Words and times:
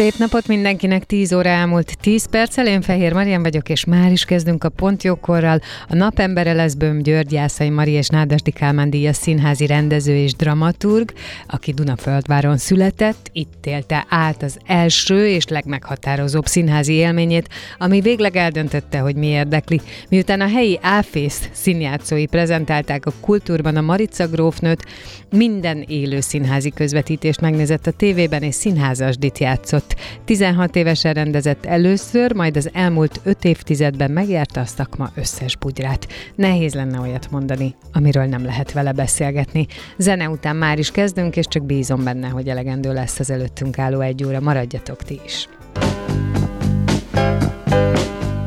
Szép 0.00 0.18
napot 0.18 0.46
mindenkinek, 0.46 1.04
10 1.04 1.32
óra 1.32 1.48
elmúlt 1.48 1.98
10 2.00 2.26
perccel, 2.26 2.66
én 2.66 2.80
Fehér 2.80 3.12
Marian 3.12 3.42
vagyok, 3.42 3.68
és 3.68 3.84
már 3.84 4.10
is 4.12 4.24
kezdünk 4.24 4.64
a 4.64 4.68
Pontjókorral. 4.68 5.60
A 5.88 5.94
napembere 5.94 6.52
lesz 6.52 6.74
Böm 6.74 7.02
György, 7.02 7.32
Jászai 7.32 7.70
Mari 7.70 7.90
és 7.90 8.08
Nádasdi 8.08 8.50
Kálmán 8.50 8.90
díjas 8.90 9.16
színházi 9.16 9.66
rendező 9.66 10.16
és 10.16 10.34
dramaturg, 10.34 11.12
aki 11.46 11.72
Dunaföldváron 11.72 12.56
született, 12.56 13.30
itt 13.32 13.66
élte 13.66 14.06
át 14.08 14.42
az 14.42 14.58
első 14.66 15.28
és 15.28 15.46
legmeghatározóbb 15.46 16.46
színházi 16.46 16.92
élményét, 16.92 17.48
ami 17.78 18.00
végleg 18.00 18.36
eldöntötte, 18.36 18.98
hogy 18.98 19.14
mi 19.14 19.26
érdekli. 19.26 19.80
Miután 20.08 20.40
a 20.40 20.48
helyi 20.48 20.78
Áfész 20.82 21.48
színjátszói 21.52 22.26
prezentálták 22.26 23.06
a 23.06 23.12
kultúrban 23.20 23.76
a 23.76 23.80
Marica 23.80 24.26
grófnőt, 24.26 24.84
minden 25.30 25.84
élő 25.88 26.20
színházi 26.20 26.70
közvetítést 26.70 27.40
megnézett 27.40 27.86
a 27.86 27.90
tévében, 27.90 28.42
és 28.42 28.54
színházasdit 28.54 29.38
játszott. 29.38 29.89
16 30.24 30.76
évesen 30.76 31.12
rendezett 31.12 31.66
először, 31.66 32.34
majd 32.34 32.56
az 32.56 32.70
elmúlt 32.72 33.20
5 33.24 33.44
évtizedben 33.44 34.10
megjárta 34.10 34.60
a 34.60 34.64
szakma 34.64 35.10
összes 35.14 35.56
bugyrát. 35.56 36.06
Nehéz 36.34 36.74
lenne 36.74 37.00
olyat 37.00 37.30
mondani, 37.30 37.74
amiről 37.92 38.24
nem 38.24 38.44
lehet 38.44 38.72
vele 38.72 38.92
beszélgetni. 38.92 39.66
Zene 39.96 40.28
után 40.28 40.56
már 40.56 40.78
is 40.78 40.90
kezdünk, 40.90 41.36
és 41.36 41.46
csak 41.48 41.64
bízom 41.64 42.04
benne, 42.04 42.28
hogy 42.28 42.48
elegendő 42.48 42.92
lesz 42.92 43.18
az 43.18 43.30
előttünk 43.30 43.78
álló 43.78 44.00
egy 44.00 44.24
óra. 44.24 44.40
Maradjatok 44.40 45.02
ti 45.02 45.20
is. 45.24 45.48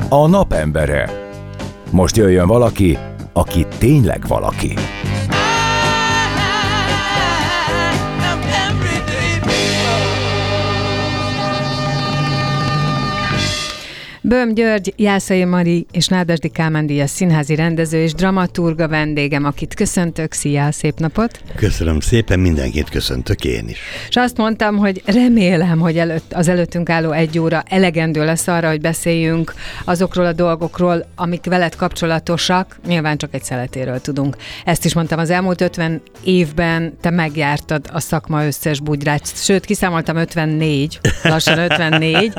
A 0.09 0.27
napembere. 0.27 1.09
Most 1.89 2.17
jöjjön 2.17 2.47
valaki, 2.47 2.97
aki 3.33 3.65
tényleg 3.77 4.27
valaki. 4.27 4.73
Böm 14.25 14.53
György, 14.53 14.93
Jászai 14.97 15.45
Mari 15.45 15.85
és 15.91 16.07
Nádasdi 16.07 16.49
Kálmán 16.49 16.85
Díjas 16.85 17.09
színházi 17.09 17.55
rendező 17.55 18.01
és 18.01 18.13
dramaturga 18.13 18.87
vendégem, 18.87 19.45
akit 19.45 19.73
köszöntök. 19.73 20.31
Szia, 20.31 20.71
szép 20.71 20.99
napot! 20.99 21.41
Köszönöm 21.55 21.99
szépen, 21.99 22.39
mindenkit 22.39 22.89
köszöntök 22.89 23.45
én 23.45 23.67
is. 23.67 23.77
És 24.09 24.15
azt 24.15 24.37
mondtam, 24.37 24.77
hogy 24.77 25.01
remélem, 25.05 25.79
hogy 25.79 25.97
előtt, 25.97 26.33
az 26.33 26.47
előttünk 26.47 26.89
álló 26.89 27.11
egy 27.11 27.39
óra 27.39 27.63
elegendő 27.67 28.25
lesz 28.25 28.47
arra, 28.47 28.69
hogy 28.69 28.81
beszéljünk 28.81 29.53
azokról 29.85 30.25
a 30.25 30.33
dolgokról, 30.33 31.05
amik 31.15 31.45
veled 31.45 31.75
kapcsolatosak, 31.75 32.79
nyilván 32.87 33.17
csak 33.17 33.33
egy 33.33 33.43
szeletéről 33.43 34.01
tudunk. 34.01 34.35
Ezt 34.65 34.85
is 34.85 34.93
mondtam, 34.93 35.19
az 35.19 35.29
elmúlt 35.29 35.61
50 35.61 36.01
évben 36.23 36.97
te 37.01 37.09
megjártad 37.09 37.85
a 37.91 37.99
szakma 37.99 38.45
összes 38.45 38.79
bugyrát, 38.79 39.31
sőt, 39.35 39.65
kiszámoltam 39.65 40.15
54, 40.15 40.99
lassan 41.23 41.57
54, 41.57 42.33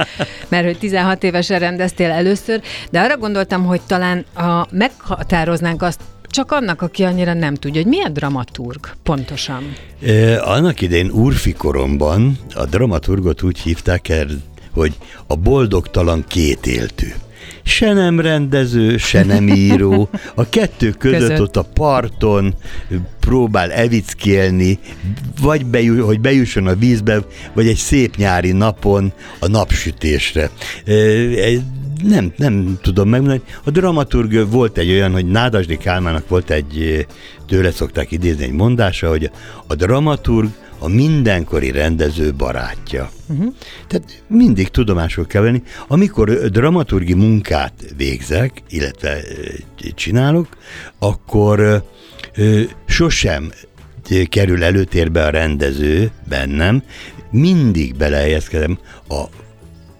mert 0.49 0.65
hogy 0.65 0.79
16 0.79 1.25
évesen 1.25 1.73
rendeztél 1.77 2.11
először, 2.11 2.61
de 2.91 3.01
arra 3.01 3.17
gondoltam, 3.17 3.65
hogy 3.65 3.81
talán 3.87 4.25
a, 4.35 4.67
meghatároznánk 4.71 5.83
azt, 5.83 6.01
csak 6.27 6.53
annak, 6.53 6.83
aki 6.83 7.03
annyira 7.03 7.35
nem 7.35 7.55
tudja, 7.55 7.83
hogy 7.83 7.91
milyen 7.91 8.13
dramaturg 8.13 8.89
pontosan. 9.03 9.73
E, 10.03 10.43
annak 10.43 10.81
idején 10.81 11.11
Urfi 11.11 11.53
koromban 11.53 12.39
a 12.55 12.65
dramaturgot 12.65 13.43
úgy 13.43 13.59
hívták 13.59 14.09
el, 14.09 14.27
hogy 14.73 14.95
a 15.27 15.37
boldogtalan 15.37 16.25
kétéltő 16.29 17.15
se 17.63 17.93
nem 17.93 18.21
rendező, 18.21 18.97
se 18.97 19.25
nem 19.25 19.49
író. 19.49 20.09
A 20.35 20.49
kettő 20.49 20.91
között, 20.99 21.19
között. 21.19 21.41
ott 21.41 21.57
a 21.57 21.67
parton 21.75 22.55
próbál 23.21 23.73
evickélni, 23.73 24.79
vagy 25.41 25.67
bejú, 25.67 26.05
hogy 26.05 26.21
bejusson 26.21 26.67
a 26.67 26.75
vízbe, 26.75 27.25
vagy 27.53 27.67
egy 27.67 27.77
szép 27.77 28.17
nyári 28.17 28.53
napon 28.53 29.13
a 29.39 29.47
napsütésre. 29.47 30.51
Nem, 32.03 32.33
nem 32.37 32.79
tudom 32.83 33.09
megmondani. 33.09 33.43
A 33.65 33.71
dramaturg 33.71 34.51
volt 34.51 34.79
egy 34.79 34.91
olyan, 34.91 35.13
hogy 35.13 35.27
Nádasdi 35.27 35.77
Kálmának 35.77 36.29
volt 36.29 36.51
egy, 36.51 37.07
tőle 37.47 37.71
szokták 37.71 38.11
idézni 38.11 38.45
egy 38.45 38.53
mondása, 38.53 39.09
hogy 39.09 39.31
a 39.67 39.75
dramaturg 39.75 40.49
a 40.85 40.89
mindenkori 40.89 41.71
rendező 41.71 42.35
barátja. 42.35 43.11
Uh-huh. 43.29 43.55
Tehát 43.87 44.23
mindig 44.29 44.69
tudomásul 44.69 45.27
kell 45.27 45.43
venni, 45.43 45.63
amikor 45.89 46.31
dramaturgi 46.31 47.15
munkát 47.15 47.73
végzek, 47.97 48.63
illetve 48.69 49.21
csinálok, 49.95 50.49
akkor 50.99 51.85
sosem 52.87 53.53
kerül 54.29 54.65
előtérbe 54.65 55.25
a 55.25 55.31
rendező 55.31 56.11
bennem, 56.29 56.83
mindig 57.31 57.97
belehelyezkedem 57.97 58.79
a 59.09 59.23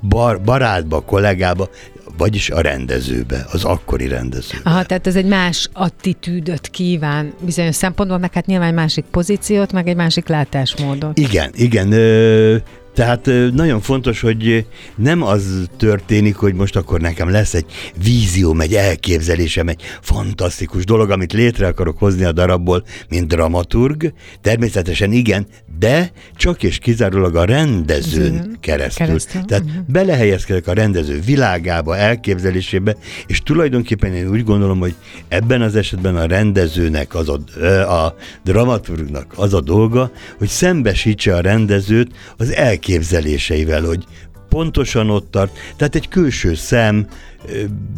bar, 0.01 0.41
barátba, 0.43 1.01
kollégába, 1.01 1.69
vagyis 2.17 2.51
a 2.51 2.61
rendezőbe, 2.61 3.47
az 3.53 3.65
akkori 3.65 4.09
rendezőbe. 4.09 4.71
Aha, 4.71 4.85
tehát 4.85 5.07
ez 5.07 5.17
egy 5.17 5.27
más 5.27 5.69
attitűdöt 5.73 6.69
kíván 6.69 7.35
bizonyos 7.41 7.75
szempontból, 7.75 8.19
meg 8.19 8.33
hát 8.33 8.47
nyilván 8.47 8.69
egy 8.69 8.75
másik 8.75 9.05
pozíciót, 9.11 9.73
meg 9.73 9.89
egy 9.89 9.97
másik 9.97 10.29
látásmódot. 10.29 11.19
Igen, 11.19 11.51
igen. 11.55 11.93
Ö, 11.93 12.57
tehát 12.95 13.31
nagyon 13.53 13.81
fontos, 13.81 14.21
hogy 14.21 14.67
nem 14.97 15.23
az 15.23 15.69
történik, 15.77 16.37
hogy 16.37 16.55
most 16.55 16.77
akkor 16.77 17.01
nekem 17.01 17.31
lesz 17.31 17.55
egy 17.55 17.65
vízióm, 18.05 18.61
egy 18.61 18.75
elképzelésem, 18.75 19.69
egy 19.69 19.83
fantasztikus 20.01 20.85
dolog, 20.85 21.11
amit 21.11 21.33
létre 21.33 21.67
akarok 21.67 21.99
hozni 21.99 22.25
a 22.25 22.33
darabból, 22.33 22.85
mint 23.09 23.29
dramaturg. 23.29 24.13
Természetesen 24.41 25.13
igen, 25.13 25.47
de 25.79 26.13
csak 26.37 26.63
és 26.63 26.79
kizárólag 26.79 27.37
a 27.37 27.45
rendezőn 27.45 28.57
keresztül. 28.61 29.07
keresztül. 29.07 29.45
Tehát 29.45 29.65
uh-huh. 29.65 29.85
belehelyezkedek 29.87 30.67
a 30.67 30.73
rendező 30.73 31.21
világába, 31.21 31.97
elképzelésébe, 31.97 32.97
és 33.27 33.41
tulajdonképpen 33.41 34.15
én 34.15 34.29
úgy 34.29 34.45
gondolom, 34.45 34.79
hogy 34.79 34.95
ebben 35.29 35.63
az 35.63 35.77
esetben 35.77 36.17
a 36.17 36.27
rendezőnek, 36.27 37.15
az 37.15 37.29
a, 37.29 37.65
a 37.93 38.17
dramaturgnak 38.45 39.33
az 39.37 39.55
a 39.55 39.61
dolga, 39.61 40.11
hogy 40.39 40.49
szembesítse 40.49 41.35
a 41.35 41.41
rendezőt 41.41 42.11
az 42.37 42.53
elképzelésében 42.53 42.83
elképzeléseivel, 42.85 43.83
hogy 43.83 44.05
pontosan 44.49 45.11
ott 45.11 45.31
tart, 45.31 45.59
tehát 45.77 45.95
egy 45.95 46.09
külső 46.09 46.55
szem, 46.55 47.07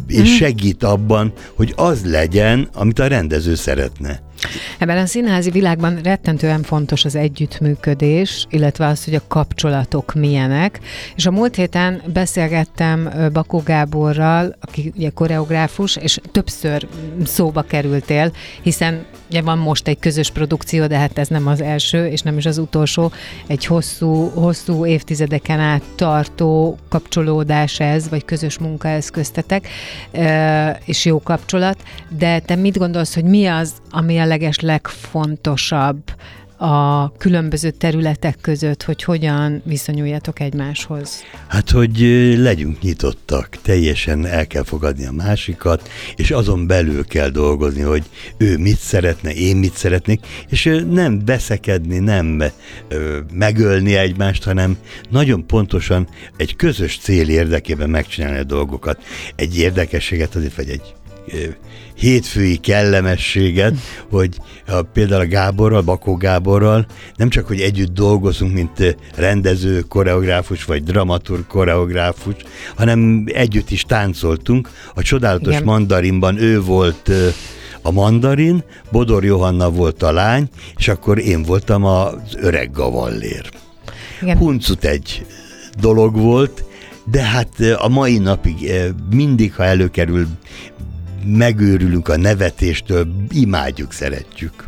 és 0.07 0.17
mhm. 0.17 0.25
segít 0.25 0.83
abban, 0.83 1.33
hogy 1.53 1.73
az 1.75 2.05
legyen, 2.05 2.69
amit 2.73 2.99
a 2.99 3.07
rendező 3.07 3.55
szeretne. 3.55 4.21
Ebben 4.77 4.97
a 4.97 5.05
színházi 5.05 5.49
világban 5.49 5.99
rettentően 6.03 6.63
fontos 6.63 7.05
az 7.05 7.15
együttműködés, 7.15 8.45
illetve 8.49 8.85
az, 8.85 9.03
hogy 9.03 9.15
a 9.15 9.21
kapcsolatok 9.27 10.13
milyenek. 10.13 10.79
És 11.15 11.25
a 11.25 11.31
múlt 11.31 11.55
héten 11.55 12.01
beszélgettem 12.13 13.09
Bakó 13.33 13.61
Gáborral, 13.65 14.55
aki 14.61 14.91
ugye 14.95 15.09
koreográfus, 15.09 15.95
és 15.95 16.19
többször 16.31 16.87
szóba 17.25 17.61
kerültél, 17.61 18.31
hiszen 18.61 19.05
ugye 19.29 19.41
van 19.41 19.57
most 19.57 19.87
egy 19.87 19.99
közös 19.99 20.31
produkció, 20.31 20.87
de 20.87 20.97
hát 20.97 21.17
ez 21.17 21.27
nem 21.27 21.47
az 21.47 21.61
első, 21.61 22.05
és 22.07 22.21
nem 22.21 22.37
is 22.37 22.45
az 22.45 22.57
utolsó. 22.57 23.11
Egy 23.47 23.65
hosszú, 23.65 24.29
hosszú 24.29 24.85
évtizedeken 24.85 25.59
át 25.59 25.81
tartó 25.95 26.77
kapcsolódás 26.89 27.79
ez, 27.79 28.09
vagy 28.09 28.25
közös 28.25 28.57
munka 28.57 28.87
ez 28.87 29.09
köztetek, 29.09 29.67
és 30.85 31.05
jó 31.05 31.21
kapcsolat. 31.21 31.77
De 32.17 32.39
te 32.39 32.55
mit 32.55 32.77
gondolsz, 32.77 33.13
hogy 33.13 33.23
mi 33.23 33.45
az, 33.45 33.73
ami 33.89 34.17
a 34.17 34.25
leges 34.37 34.59
legfontosabb 34.59 36.03
a 36.57 37.11
különböző 37.11 37.69
területek 37.69 38.37
között, 38.41 38.83
hogy 38.83 39.03
hogyan 39.03 39.61
viszonyuljatok 39.65 40.39
egymáshoz? 40.39 41.23
Hát, 41.47 41.69
hogy 41.69 41.99
legyünk 42.37 42.81
nyitottak, 42.81 43.57
teljesen 43.61 44.25
el 44.25 44.47
kell 44.47 44.63
fogadni 44.63 45.05
a 45.05 45.11
másikat, 45.11 45.89
és 46.15 46.31
azon 46.31 46.67
belül 46.67 47.05
kell 47.05 47.29
dolgozni, 47.29 47.81
hogy 47.81 48.03
ő 48.37 48.57
mit 48.57 48.77
szeretne, 48.77 49.33
én 49.33 49.55
mit 49.55 49.73
szeretnék, 49.73 50.25
és 50.49 50.83
nem 50.89 51.25
veszekedni, 51.25 51.97
nem 51.97 52.43
megölni 53.33 53.95
egymást, 53.95 54.43
hanem 54.43 54.77
nagyon 55.09 55.47
pontosan 55.47 56.07
egy 56.35 56.55
közös 56.55 56.97
cél 56.97 57.29
érdekében 57.29 57.89
megcsinálni 57.89 58.37
a 58.37 58.43
dolgokat. 58.43 59.03
Egy 59.35 59.57
érdekességet 59.57 60.35
azért, 60.35 60.55
vagy 60.55 60.69
egy 60.69 60.95
hétfői 61.95 62.57
kellemességet, 62.57 63.75
hogy 64.09 64.37
a, 64.67 64.81
például 64.81 65.21
a 65.21 65.27
Gáborral, 65.27 65.81
Bakó 65.81 66.15
Gáborral 66.15 66.85
nem 67.15 67.29
csak, 67.29 67.47
hogy 67.47 67.59
együtt 67.59 67.93
dolgozunk, 67.93 68.53
mint 68.53 68.97
rendező, 69.15 69.81
koreográfus 69.81 70.63
vagy 70.63 70.83
dramaturg 70.83 71.47
koreográfus, 71.47 72.35
hanem 72.75 73.23
együtt 73.25 73.69
is 73.69 73.83
táncoltunk. 73.83 74.69
A 74.93 75.01
csodálatos 75.01 75.53
Igen. 75.53 75.63
mandarinban 75.63 76.37
ő 76.37 76.61
volt 76.61 77.11
a 77.81 77.91
mandarin, 77.91 78.63
Bodor 78.91 79.25
Johanna 79.25 79.69
volt 79.69 80.03
a 80.03 80.11
lány, 80.11 80.49
és 80.77 80.87
akkor 80.87 81.19
én 81.19 81.43
voltam 81.43 81.83
az 81.83 82.13
öreg 82.35 82.71
gavallér. 82.71 83.49
Igen. 84.21 84.37
Huncut 84.37 84.83
egy 84.83 85.25
dolog 85.79 86.15
volt, 86.15 86.63
de 87.11 87.21
hát 87.21 87.49
a 87.77 87.87
mai 87.87 88.17
napig 88.17 88.71
mindig, 89.09 89.53
ha 89.53 89.63
előkerül, 89.63 90.27
megőrülünk 91.25 92.07
a 92.07 92.17
nevetéstől, 92.17 93.07
imádjuk, 93.31 93.93
szeretjük. 93.93 94.65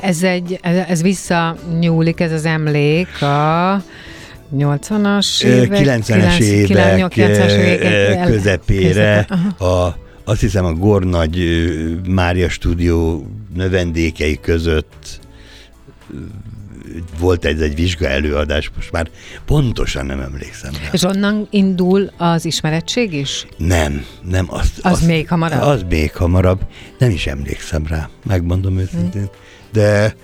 Ez, 0.00 0.22
egy, 0.22 0.58
ez 0.62 1.02
visszanyúlik, 1.02 2.20
ez 2.20 2.32
az 2.32 2.44
emlék 2.44 3.22
a 3.22 3.82
80-as 4.56 5.44
évek, 5.44 5.84
90-es 5.84 6.40
évek, 6.40 7.08
90 7.08 7.48
évek 7.58 8.24
közepére, 8.24 9.18
a, 9.58 9.96
azt 10.24 10.40
hiszem 10.40 10.64
a 10.64 10.72
Gornagy 10.72 11.64
Mária 12.08 12.48
stúdió 12.48 13.26
növendékei 13.54 14.40
között 14.40 15.20
volt 17.18 17.44
egy, 17.44 17.62
egy 17.62 17.74
vizsga 17.74 18.08
előadás, 18.08 18.70
most 18.76 18.92
már 18.92 19.08
pontosan 19.44 20.06
nem 20.06 20.20
emlékszem 20.20 20.72
rá. 20.82 20.88
És 20.92 21.02
onnan 21.02 21.46
indul 21.50 22.10
az 22.16 22.44
ismerettség 22.44 23.12
is? 23.12 23.46
Nem, 23.56 24.06
nem. 24.22 24.46
Az, 24.48 24.70
az, 24.82 24.92
az 24.92 25.06
még 25.06 25.28
hamarabb? 25.28 25.60
Az 25.60 25.84
még 25.88 26.12
hamarabb. 26.12 26.60
Nem 26.98 27.10
is 27.10 27.26
emlékszem 27.26 27.86
rá, 27.86 28.08
megmondom 28.26 28.78
őszintén. 28.78 29.22
Hmm. 29.22 29.30
De 29.72 30.16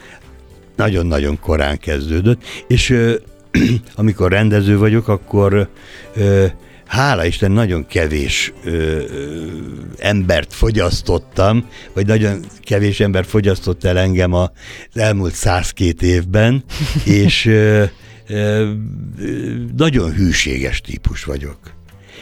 nagyon-nagyon 0.76 1.40
korán 1.40 1.78
kezdődött, 1.78 2.42
és 2.66 2.90
ö, 2.90 3.14
amikor 3.94 4.30
rendező 4.30 4.78
vagyok, 4.78 5.08
akkor 5.08 5.68
ö, 6.14 6.46
hála 6.90 7.24
Isten 7.24 7.52
nagyon 7.52 7.86
kevés 7.86 8.52
ö, 8.64 8.70
ö, 8.70 9.02
embert 9.98 10.54
fogyasztottam, 10.54 11.68
vagy 11.92 12.06
nagyon 12.06 12.44
kevés 12.60 13.00
ember 13.00 13.24
fogyasztott 13.24 13.84
el 13.84 13.98
engem 13.98 14.32
az 14.32 14.50
elmúlt 14.92 15.34
102 15.34 16.06
évben, 16.06 16.64
és 17.04 17.46
ö, 17.46 17.84
ö, 18.28 18.72
nagyon 19.76 20.12
hűséges 20.12 20.80
típus 20.80 21.24
vagyok. 21.24 21.58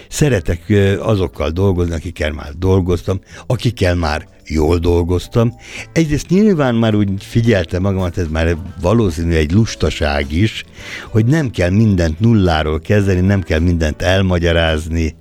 Szeretek 0.09 0.73
azokkal 0.99 1.51
dolgozni, 1.51 1.95
akikkel 1.95 2.33
már 2.33 2.53
dolgoztam, 2.53 3.21
akikkel 3.47 3.95
már 3.95 4.29
jól 4.49 4.79
dolgoztam. 4.79 5.55
Egyrészt 5.93 6.29
nyilván 6.29 6.75
már 6.75 6.95
úgy 6.95 7.09
figyeltem 7.19 7.83
magamat, 7.83 8.19
ez 8.19 8.29
már 8.29 8.57
valószínű 8.81 9.35
egy 9.35 9.53
lustaság 9.53 10.33
is, 10.33 10.65
hogy 11.09 11.25
nem 11.25 11.51
kell 11.51 11.71
mindent 11.71 12.21
nulláról 12.21 12.81
kezdeni, 12.81 13.21
nem 13.21 13.43
kell 13.43 13.61
mindent 13.61 14.03
elmagyarázni, 14.03 15.15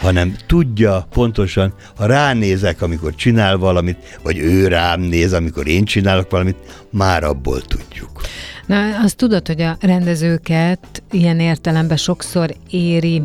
hanem 0.00 0.36
tudja 0.46 1.06
pontosan, 1.10 1.74
ha 1.96 2.06
ránézek, 2.06 2.82
amikor 2.82 3.14
csinál 3.14 3.56
valamit, 3.56 4.18
vagy 4.22 4.38
ő 4.38 4.66
rám 4.66 5.00
néz, 5.00 5.32
amikor 5.32 5.68
én 5.68 5.84
csinálok 5.84 6.30
valamit, 6.30 6.56
már 6.90 7.24
abból 7.24 7.60
tudjuk. 7.60 8.20
Na, 8.66 8.98
azt 9.02 9.16
tudod, 9.16 9.46
hogy 9.46 9.60
a 9.60 9.76
rendezőket 9.80 11.02
ilyen 11.10 11.40
értelemben 11.40 11.96
sokszor 11.96 12.54
éri 12.70 13.22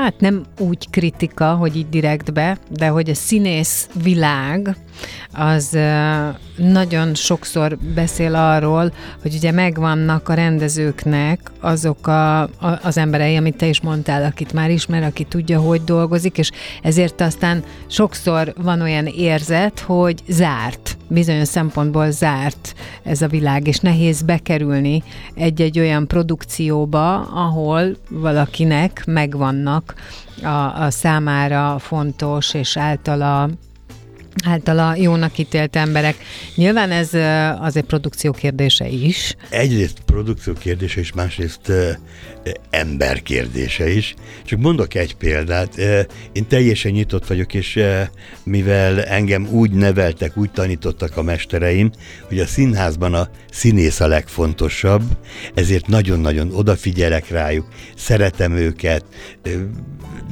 hát 0.00 0.20
nem 0.20 0.44
úgy 0.58 0.90
kritika, 0.90 1.54
hogy 1.54 1.76
így 1.76 1.88
direktbe, 1.88 2.58
de 2.68 2.88
hogy 2.88 3.10
a 3.10 3.14
színész 3.14 3.88
világ 4.02 4.76
az 5.32 5.78
nagyon 6.56 7.14
sokszor 7.14 7.78
beszél 7.94 8.34
arról, 8.34 8.92
hogy 9.22 9.34
ugye 9.34 9.52
megvannak 9.52 10.28
a 10.28 10.34
rendezőknek 10.34 11.50
azok 11.60 12.06
a, 12.06 12.42
a, 12.42 12.48
az 12.82 12.98
emberei, 12.98 13.36
amit 13.36 13.56
te 13.56 13.66
is 13.66 13.80
mondtál, 13.80 14.24
akit 14.24 14.52
már 14.52 14.70
ismer, 14.70 15.02
aki 15.02 15.24
tudja, 15.24 15.60
hogy 15.60 15.84
dolgozik, 15.84 16.38
és 16.38 16.50
ezért 16.82 17.20
aztán 17.20 17.62
sokszor 17.86 18.54
van 18.56 18.80
olyan 18.80 19.06
érzet, 19.06 19.80
hogy 19.80 20.22
zárt, 20.28 20.96
bizonyos 21.08 21.48
szempontból 21.48 22.10
zárt 22.10 22.74
ez 23.02 23.22
a 23.22 23.28
világ, 23.28 23.66
és 23.66 23.78
nehéz 23.78 24.22
bekerülni 24.22 25.02
egy-egy 25.34 25.78
olyan 25.78 26.06
produkcióba, 26.06 27.20
ahol 27.20 27.96
valakinek 28.08 29.02
megvannak 29.06 29.94
a, 30.42 30.82
a 30.82 30.90
számára 30.90 31.78
fontos 31.78 32.54
és 32.54 32.76
általa 32.76 33.48
általa 34.44 34.94
jónak 34.96 35.38
ítélt 35.38 35.76
emberek. 35.76 36.16
Nyilván 36.54 36.90
ez 36.90 37.14
az 37.60 37.76
egy 37.76 37.84
produkció 37.84 38.32
kérdése 38.32 38.88
is. 38.88 39.34
Egyrészt 39.50 39.98
produkció 40.06 40.52
kérdése 40.52 41.00
is, 41.00 41.12
másrészt 41.12 41.72
ember 42.70 43.22
kérdése 43.22 43.90
is. 43.90 44.14
Csak 44.44 44.58
mondok 44.58 44.94
egy 44.94 45.14
példát. 45.14 45.78
Én 46.32 46.46
teljesen 46.48 46.92
nyitott 46.92 47.26
vagyok, 47.26 47.54
és 47.54 47.80
mivel 48.44 49.02
engem 49.02 49.48
úgy 49.50 49.70
neveltek, 49.70 50.36
úgy 50.36 50.50
tanítottak 50.50 51.16
a 51.16 51.22
mestereim, 51.22 51.90
hogy 52.28 52.38
a 52.38 52.46
színházban 52.46 53.14
a 53.14 53.28
színész 53.50 54.00
a 54.00 54.06
legfontosabb, 54.06 55.02
ezért 55.54 55.86
nagyon-nagyon 55.86 56.54
odafigyelek 56.54 57.28
rájuk, 57.28 57.68
szeretem 57.96 58.52
őket, 58.52 59.04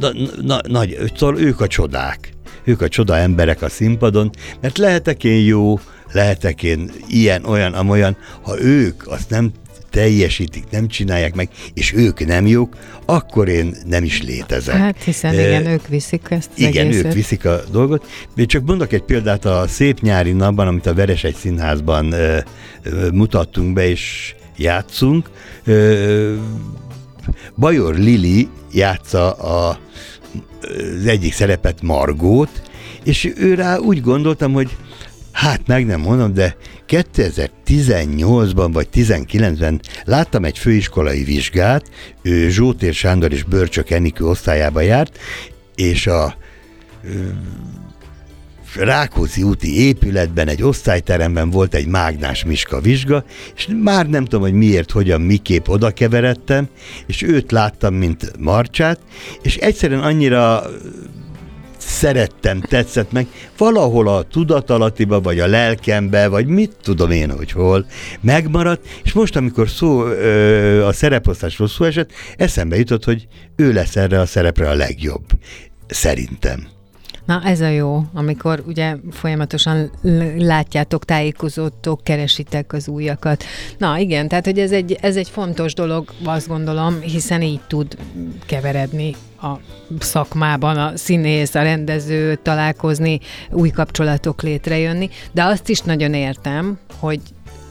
na, 0.01 0.13
na, 0.43 0.61
nagy, 0.69 1.11
ők 1.37 1.61
a 1.61 1.67
csodák 1.67 2.33
ők 2.65 2.81
a 2.81 2.89
csoda 2.89 3.17
emberek 3.17 3.63
a 3.63 3.69
színpadon, 3.69 4.31
mert 4.61 4.79
lehetek 4.79 5.25
én 5.25 5.45
jó, 5.45 5.79
lehetek 6.13 6.63
én 6.63 6.91
ilyen, 7.09 7.45
olyan, 7.45 7.73
amolyan, 7.73 8.17
ha 8.43 8.61
ők 8.61 9.07
azt 9.07 9.31
nem 9.31 9.53
teljesítik, 9.91 10.65
nem 10.71 10.89
csinálják 10.89 11.35
meg, 11.35 11.49
és 11.75 11.93
ők 11.93 12.27
nem 12.27 12.47
jók, 12.47 12.77
akkor 13.05 13.49
én 13.49 13.77
nem 13.87 14.05
is 14.05 14.23
létezek. 14.23 14.77
Hát 14.77 15.03
hiszen 15.03 15.33
igen, 15.35 15.67
ők 15.67 15.89
viszik 15.89 16.27
ezt 16.29 16.51
Igen, 16.55 16.87
egészet. 16.87 17.05
ők 17.05 17.13
viszik 17.13 17.45
a 17.45 17.61
dolgot. 17.71 18.07
Még 18.35 18.47
csak 18.47 18.65
mondok 18.65 18.93
egy 18.93 19.03
példát 19.03 19.45
a 19.45 19.65
szép 19.69 20.01
nyári 20.01 20.33
napban, 20.33 20.67
amit 20.67 20.87
a 20.87 20.95
Veresegy 20.95 21.35
Színházban 21.35 22.13
ö, 22.13 22.39
mutattunk 23.13 23.73
be, 23.73 23.89
és 23.89 24.35
játszunk. 24.57 25.31
Ö, 25.65 26.35
Bajor 27.57 27.95
Lili 27.95 28.49
játsza 28.73 29.33
a 29.33 29.79
az 30.99 31.07
egyik 31.07 31.33
szerepet 31.33 31.83
Margót, 31.83 32.63
és 33.05 33.33
őrá 33.37 33.77
úgy 33.77 34.01
gondoltam, 34.01 34.53
hogy 34.53 34.77
hát 35.33 35.67
meg 35.67 35.87
nem 35.87 36.01
mondom, 36.01 36.35
de 36.35 36.57
2018-ban 36.89 38.69
vagy 38.73 38.89
19-ben 38.95 39.81
láttam 40.05 40.45
egy 40.45 40.59
főiskolai 40.59 41.25
vizsgát, 41.25 41.91
ő 42.23 42.49
Zsótér 42.49 42.95
Sándor 42.95 43.33
és 43.33 43.43
Börcsök 43.43 43.91
Enikő 43.91 44.25
osztályába 44.25 44.81
járt, 44.81 45.19
és 45.75 46.07
a 46.07 46.37
Rákóczi 48.77 49.43
úti 49.43 49.79
épületben, 49.81 50.49
egy 50.49 50.63
osztályteremben 50.63 51.51
volt 51.51 51.75
egy 51.75 51.87
mágnás 51.87 52.45
Miska 52.45 52.81
vizsga, 52.81 53.25
és 53.57 53.69
már 53.83 54.09
nem 54.09 54.25
tudom, 54.25 54.41
hogy 54.41 54.53
miért, 54.53 54.91
hogyan, 54.91 55.21
miképp 55.21 55.69
oda 55.69 55.91
keveredtem, 55.91 56.69
és 57.07 57.23
őt 57.23 57.53
láttam, 57.53 57.95
mint 57.95 58.33
Marcsát, 58.39 59.01
és 59.43 59.57
egyszerűen 59.57 60.03
annyira 60.03 60.63
szerettem, 61.79 62.61
tetszett 62.61 63.13
meg, 63.13 63.27
valahol 63.57 64.09
a 64.09 64.23
tudatalattiba, 64.23 65.21
vagy 65.21 65.41
a 65.41 65.47
lelkembe, 65.47 66.29
vagy 66.29 66.47
mit 66.47 66.77
tudom 66.83 67.11
én, 67.11 67.31
hogy 67.31 67.53
hol, 67.53 67.87
megmaradt, 68.21 68.87
és 69.05 69.13
most, 69.13 69.37
amikor 69.37 69.69
szó, 69.69 70.07
ö, 70.07 70.87
a 70.87 70.93
szereposztásról 70.93 71.69
szó 71.69 71.85
esett, 71.85 72.11
eszembe 72.37 72.77
jutott, 72.77 73.05
hogy 73.05 73.27
ő 73.57 73.73
lesz 73.73 73.97
erre 73.97 74.21
a 74.21 74.27
szerepre 74.27 74.69
a 74.69 74.75
legjobb. 74.75 75.25
Szerintem. 75.87 76.67
Na 77.27 77.43
ez 77.45 77.61
a 77.61 77.69
jó, 77.69 78.03
amikor 78.13 78.63
ugye 78.67 78.97
folyamatosan 79.11 79.91
látjátok, 80.39 81.05
tájékozódtok, 81.05 82.05
keresitek 82.05 82.73
az 82.73 82.89
újakat. 82.89 83.45
Na 83.79 83.99
igen, 83.99 84.29
tehát 84.29 84.45
hogy 84.45 84.59
ez 84.59 84.73
egy, 84.73 84.99
ez 85.01 85.17
egy 85.17 85.29
fontos 85.29 85.75
dolog, 85.75 86.13
azt 86.25 86.49
gondolom, 86.49 87.01
hiszen 87.01 87.43
így 87.43 87.61
tud 87.67 87.97
keveredni 88.47 89.15
a 89.43 89.59
szakmában 89.99 90.77
a 90.77 90.97
színész, 90.97 91.55
a 91.55 91.63
rendező, 91.63 92.35
találkozni, 92.35 93.21
új 93.51 93.71
kapcsolatok 93.71 94.43
létrejönni, 94.43 95.11
de 95.33 95.45
azt 95.45 95.69
is 95.69 95.81
nagyon 95.81 96.15
értem, 96.15 96.79
hogy 96.99 97.21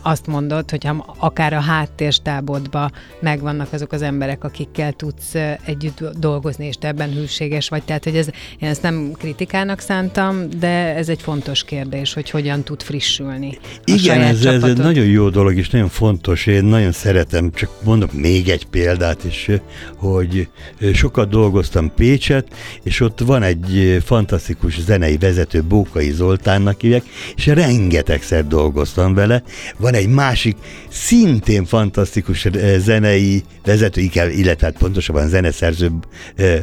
azt 0.01 0.27
mondod, 0.27 0.70
hogy 0.70 0.86
ha 0.86 1.15
akár 1.17 1.53
a 1.53 1.60
háttérstábodban 1.60 2.91
megvannak 3.20 3.74
azok 3.74 3.91
az 3.91 4.01
emberek, 4.01 4.43
akikkel 4.43 4.91
tudsz 4.91 5.34
együtt 5.65 6.03
dolgozni, 6.20 6.65
és 6.65 6.75
te 6.75 6.88
ebben 6.88 7.13
hűséges 7.13 7.70
vagy. 7.70 7.84
Tehát, 7.84 8.03
hogy 8.03 8.15
ez, 8.15 8.27
én 8.60 8.70
ezt 8.70 8.81
nem 8.81 9.12
kritikának 9.17 9.79
szántam, 9.79 10.50
de 10.60 10.96
ez 10.96 11.10
egy 11.10 11.22
fontos 11.22 11.63
kérdés, 11.63 12.13
hogy 12.13 12.29
hogyan 12.29 12.63
tud 12.63 12.81
frissülni. 12.81 13.58
Igen, 13.86 14.22
ez, 14.22 14.46
ez 14.46 14.63
egy 14.63 14.77
nagyon 14.77 15.05
jó 15.05 15.29
dolog, 15.29 15.55
és 15.55 15.70
nagyon 15.70 15.89
fontos. 15.89 16.46
Én 16.46 16.63
nagyon 16.63 16.91
szeretem, 16.91 17.51
csak 17.51 17.70
mondok 17.84 18.13
még 18.13 18.50
egy 18.50 18.65
példát 18.65 19.24
is, 19.24 19.50
hogy 19.96 20.50
sokat 20.93 21.29
dolgoztam 21.29 21.93
Pécset, 21.96 22.48
és 22.84 23.00
ott 23.00 23.20
van 23.20 23.43
egy 23.43 23.98
fantasztikus 24.05 24.81
zenei 24.81 25.17
vezető, 25.17 25.62
Bókai 25.62 26.12
Zoltánnak 26.12 26.81
hívják, 26.81 27.03
és 27.36 27.46
rengetegszer 27.46 28.48
dolgoztam 28.48 29.13
vele. 29.13 29.43
Van 29.91 30.00
egy 30.00 30.10
másik, 30.10 30.57
szintén 30.89 31.65
fantasztikus 31.65 32.48
zenei 32.77 33.43
vezető, 33.65 34.01
illetve 34.31 34.65
hát 34.65 34.77
pontosabban 34.77 35.27
zeneszerző 35.27 35.91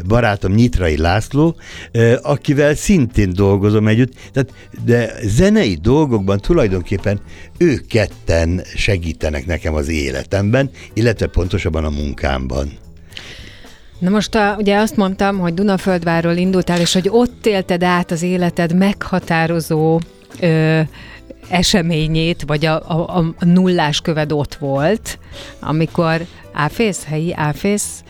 barátom, 0.06 0.52
Nyitrai 0.52 0.97
László, 0.97 1.56
akivel 2.23 2.75
szintén 2.75 3.32
dolgozom 3.32 3.88
együtt, 3.88 4.12
tehát, 4.32 4.52
de 4.85 5.12
zenei 5.23 5.78
dolgokban 5.82 6.38
tulajdonképpen 6.38 7.20
ők 7.58 7.87
ketten 7.87 8.62
segítenek 8.76 9.47
nekem 9.47 9.75
az 9.75 9.88
életemben, 9.88 10.70
illetve 10.92 11.26
pontosabban 11.26 11.85
a 11.85 11.90
munkámban. 11.90 12.73
Na 13.99 14.11
most 14.11 14.35
a, 14.35 14.56
ugye 14.58 14.76
azt 14.76 14.97
mondtam, 14.97 15.38
hogy 15.38 15.54
Dunaföldvárról 15.54 16.37
indultál, 16.37 16.80
és 16.80 16.92
hogy 16.92 17.08
ott 17.11 17.47
élted 17.47 17.82
át 17.82 18.11
az 18.11 18.23
életed 18.23 18.75
meghatározó 18.75 20.00
ö, 20.40 20.80
eseményét, 21.48 22.42
vagy 22.46 22.66
a, 22.66 22.90
a, 22.90 23.18
a 23.38 23.44
nullás 23.44 24.00
köved 24.00 24.32
ott 24.32 24.54
volt, 24.54 25.18
amikor 25.60 26.26
Áfész, 26.52 27.04
helyi 27.04 27.34
Áfész? 27.34 28.02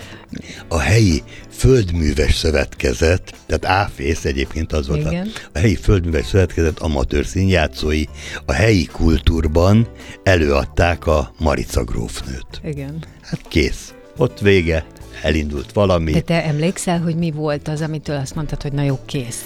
A 0.69 0.79
helyi 0.79 1.23
Földműves 1.49 2.35
Szövetkezet, 2.35 3.35
tehát 3.47 3.65
Áfész 3.65 4.25
egyébként 4.25 4.73
az 4.73 4.89
volt 4.89 5.01
Igen. 5.01 5.31
a, 5.35 5.49
a 5.53 5.59
helyi 5.59 5.75
Földműves 5.75 6.27
Szövetkezet 6.27 6.79
amatőr 6.79 7.27
színjátszói 7.27 8.05
a 8.47 8.53
helyi 8.53 8.85
kultúrban 8.85 9.89
előadták 10.23 11.07
a 11.07 11.33
Marica 11.39 11.85
grófnőt. 11.85 12.61
Igen. 12.65 13.05
Hát 13.21 13.41
kész. 13.49 13.95
Ott 14.17 14.39
vége, 14.39 14.87
elindult 15.23 15.73
valami. 15.73 16.13
De 16.13 16.21
te 16.21 16.45
emlékszel, 16.45 17.01
hogy 17.01 17.17
mi 17.17 17.31
volt 17.31 17.69
az, 17.69 17.81
amitől 17.81 18.17
azt 18.17 18.35
mondtad, 18.35 18.63
hogy 18.63 18.73
na 18.73 18.83
jó, 18.83 18.99
kész? 19.07 19.43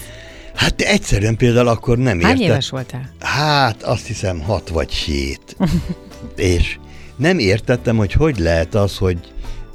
Hát 0.55 0.81
egyszerűen 0.81 1.37
például 1.37 1.67
akkor 1.67 1.97
nem 1.97 2.15
értem. 2.15 2.29
Hány 2.29 2.41
éves 2.41 2.69
voltál? 2.69 3.09
Hát 3.19 3.83
azt 3.83 4.05
hiszem 4.05 4.41
hat 4.41 4.69
vagy 4.69 4.93
hét. 4.93 5.57
és 6.35 6.77
nem 7.15 7.39
értettem, 7.39 7.97
hogy 7.97 8.11
hogy 8.11 8.39
lehet 8.39 8.75
az, 8.75 8.97
hogy 8.97 9.17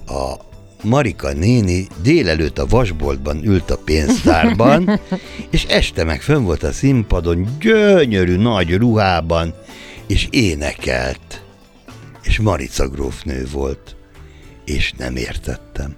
a 0.07 0.35
Marika 0.83 1.33
néni 1.33 1.87
délelőtt 2.03 2.59
a 2.59 2.67
vasboltban 2.67 3.45
ült 3.45 3.71
a 3.71 3.79
pénztárban, 3.85 5.01
és 5.51 5.65
este 5.65 6.05
meg 6.05 6.23
fönn 6.23 6.45
volt 6.45 6.63
a 6.63 6.73
színpadon, 6.73 7.57
gyönyörű 7.61 8.37
nagy 8.37 8.77
ruhában, 8.77 9.55
és 10.07 10.27
énekelt. 10.31 11.43
És 12.23 12.39
Marica 12.39 12.89
grófnő 12.89 13.47
volt. 13.53 13.97
És 14.65 14.93
nem 14.97 15.17
értettem. 15.17 15.95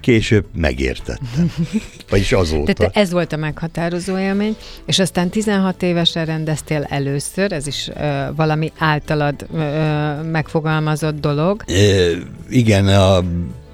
Később 0.00 0.44
megértettem. 0.54 1.52
Vagyis 2.10 2.32
azóta. 2.32 2.72
Tehát 2.72 2.96
ez 2.96 3.10
volt 3.10 3.32
a 3.32 3.36
meghatározó 3.36 4.18
élmény, 4.18 4.56
és 4.86 4.98
aztán 4.98 5.28
16 5.28 5.82
évesen 5.82 6.24
rendeztél 6.24 6.86
először, 6.88 7.52
ez 7.52 7.66
is 7.66 7.88
ö, 8.00 8.24
valami 8.36 8.72
általad 8.78 9.46
ö, 9.54 10.22
megfogalmazott 10.22 11.20
dolog. 11.20 11.62
É, 11.66 12.16
igen, 12.48 12.86
a 12.88 13.24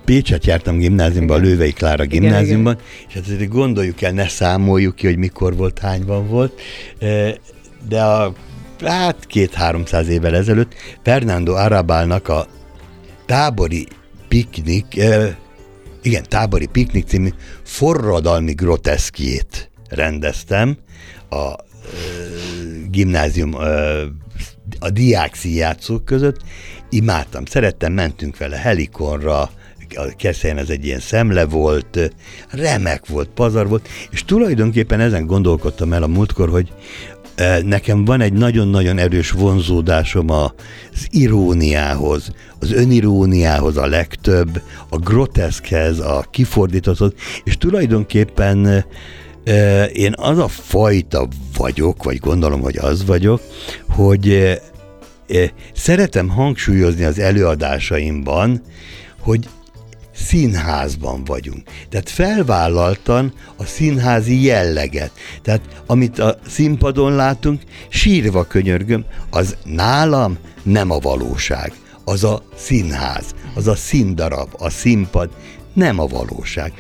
Pécset 0.05 0.47
jártam 0.47 0.79
gimnáziumba, 0.79 1.35
a 1.35 1.39
Lővei 1.39 1.73
Klára 1.73 2.05
gimnáziumban, 2.05 2.73
igen, 2.73 2.87
igen. 2.97 3.07
és 3.09 3.15
hát 3.15 3.23
azért 3.37 3.51
gondoljuk 3.51 4.03
el, 4.03 4.13
ne 4.13 4.29
számoljuk 4.29 4.95
ki, 4.95 5.07
hogy 5.07 5.17
mikor 5.17 5.57
volt, 5.57 5.79
hányban 5.79 6.29
volt, 6.29 6.61
de 7.89 8.03
a 8.03 8.33
hát 8.85 9.27
két-háromszáz 9.27 10.09
évvel 10.09 10.35
ezelőtt 10.35 10.75
Fernando 11.03 11.55
Arabálnak 11.55 12.29
a 12.29 12.47
tábori 13.27 13.87
piknik, 14.29 15.01
igen, 16.07 16.25
tábori 16.29 16.67
piknik 16.67 17.07
című 17.07 17.29
forradalmi 17.63 18.53
groteszkjét 18.53 19.71
rendeztem 19.89 20.77
a 21.31 21.55
gimnázium 22.91 23.55
a 24.79 24.91
diák 24.91 25.35
színjátszók 25.35 26.05
között, 26.05 26.37
imádtam, 26.91 27.45
szerettem, 27.45 27.93
mentünk 27.93 28.37
vele 28.37 28.57
helikonra, 28.57 29.51
a 29.95 30.15
keszelyen 30.17 30.59
ez 30.59 30.71
egy 30.71 30.85
ilyen 30.85 31.01
szemle 31.01 31.45
volt, 31.45 32.13
remek 32.51 33.07
volt, 33.07 33.29
pazar 33.29 33.69
volt, 33.69 33.89
és 34.11 34.25
tulajdonképpen 34.25 35.01
ezen 35.01 35.27
gondolkodtam 35.27 35.93
el 35.93 36.03
a 36.03 36.07
múltkor, 36.07 36.49
hogy 36.49 36.73
nekem 37.65 38.05
van 38.05 38.21
egy 38.21 38.33
nagyon-nagyon 38.33 38.99
erős 38.99 39.31
vonzódásom 39.31 40.31
az 40.31 41.07
iróniához, 41.11 42.33
az 42.59 42.73
öniróniához 42.73 43.77
a 43.77 43.87
legtöbb, 43.87 44.63
a 44.89 44.97
groteszkhez, 44.97 45.99
a 45.99 46.25
kifordítottat, 46.31 47.15
és 47.45 47.57
tulajdonképpen 47.57 48.85
én 49.93 50.13
az 50.17 50.39
a 50.39 50.49
fajta 50.49 51.29
vagyok, 51.57 52.03
vagy 52.03 52.19
gondolom, 52.19 52.61
hogy 52.61 52.77
az 52.77 53.05
vagyok, 53.05 53.41
hogy 53.89 54.59
szeretem 55.73 56.29
hangsúlyozni 56.29 57.05
az 57.05 57.19
előadásaimban, 57.19 58.63
hogy 59.21 59.49
színházban 60.17 61.25
vagyunk. 61.25 61.63
Tehát 61.89 62.11
felvállaltan 62.11 63.33
a 63.57 63.65
színházi 63.65 64.43
jelleget. 64.43 65.11
Tehát 65.43 65.83
amit 65.87 66.19
a 66.19 66.39
színpadon 66.47 67.15
látunk, 67.15 67.63
sírva 67.89 68.45
könyörgöm, 68.45 69.05
az 69.31 69.57
nálam 69.65 70.39
nem 70.63 70.91
a 70.91 70.99
valóság. 70.99 71.73
Az 72.05 72.25
a 72.25 72.43
színház, 72.57 73.35
az 73.55 73.67
a 73.67 73.75
színdarab, 73.75 74.49
a 74.59 74.71
színpad, 74.71 75.31
nem 75.73 75.99
a 75.99 76.07
valóság. 76.07 76.73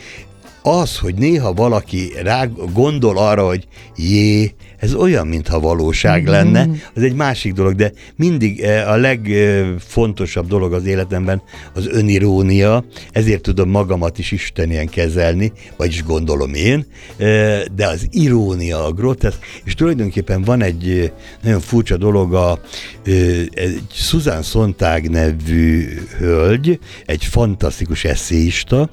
Az, 0.69 0.99
hogy 0.99 1.15
néha 1.15 1.53
valaki 1.53 2.13
rá 2.23 2.45
gondol 2.73 3.19
arra, 3.19 3.47
hogy 3.47 3.67
jé, 3.97 4.55
ez 4.79 4.95
olyan, 4.95 5.27
mintha 5.27 5.61
valóság 5.61 6.23
mm-hmm. 6.23 6.31
lenne, 6.31 6.69
az 6.95 7.03
egy 7.03 7.15
másik 7.15 7.53
dolog, 7.53 7.75
de 7.75 7.93
mindig 8.17 8.61
eh, 8.61 8.91
a 8.91 8.97
legfontosabb 8.97 10.47
dolog 10.47 10.73
az 10.73 10.87
életemben 10.87 11.43
az 11.75 11.87
önirónia, 11.87 12.85
ezért 13.13 13.43
tudom 13.43 13.71
magamat 13.71 14.19
is 14.19 14.33
istenien 14.33 14.89
kezelni, 14.89 15.53
vagyis 15.77 16.05
gondolom 16.05 16.55
én, 16.55 16.87
eh, 17.17 17.63
de 17.75 17.87
az 17.87 18.07
irónia, 18.11 18.85
a 18.85 18.93
groteszk, 18.93 19.39
és 19.65 19.75
tulajdonképpen 19.75 20.43
van 20.43 20.63
egy 20.63 20.89
eh, 20.89 21.11
nagyon 21.43 21.61
furcsa 21.61 21.97
dolog, 21.97 22.35
a, 22.35 22.61
egy 23.05 23.83
Susan 23.93 24.43
Sontag 24.43 25.09
nevű 25.09 25.89
hölgy, 26.19 26.79
egy 27.07 27.25
fantasztikus 27.25 28.05
eszéista, 28.05 28.91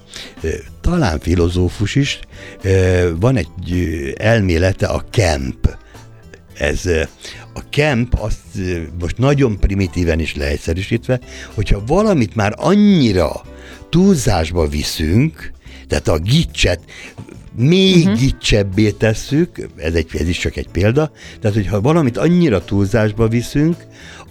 talán 0.81 1.19
filozófus 1.19 1.62
is, 1.93 2.19
van 3.19 3.35
egy 3.37 4.13
elmélete 4.17 4.87
a 4.87 5.03
camp. 5.11 5.77
Ez 6.57 6.85
a 7.53 7.59
camp, 7.69 8.13
azt 8.19 8.39
most 8.99 9.17
nagyon 9.17 9.59
primitíven 9.59 10.19
is 10.19 10.35
leegyszerűsítve, 10.35 11.19
hogyha 11.53 11.83
valamit 11.85 12.35
már 12.35 12.53
annyira 12.57 13.41
túlzásba 13.89 14.67
viszünk, 14.67 15.51
tehát 15.87 16.07
a 16.07 16.17
gicset 16.17 16.79
még 17.55 17.97
uh-huh. 17.97 18.19
gicsebbé 18.19 18.91
tesszük, 18.91 19.67
ez, 19.77 19.93
egy, 19.93 20.07
ez 20.13 20.27
is 20.27 20.37
csak 20.37 20.55
egy 20.55 20.67
példa, 20.67 21.11
tehát 21.39 21.55
hogyha 21.55 21.81
valamit 21.81 22.17
annyira 22.17 22.65
túlzásba 22.65 23.27
viszünk, 23.27 23.75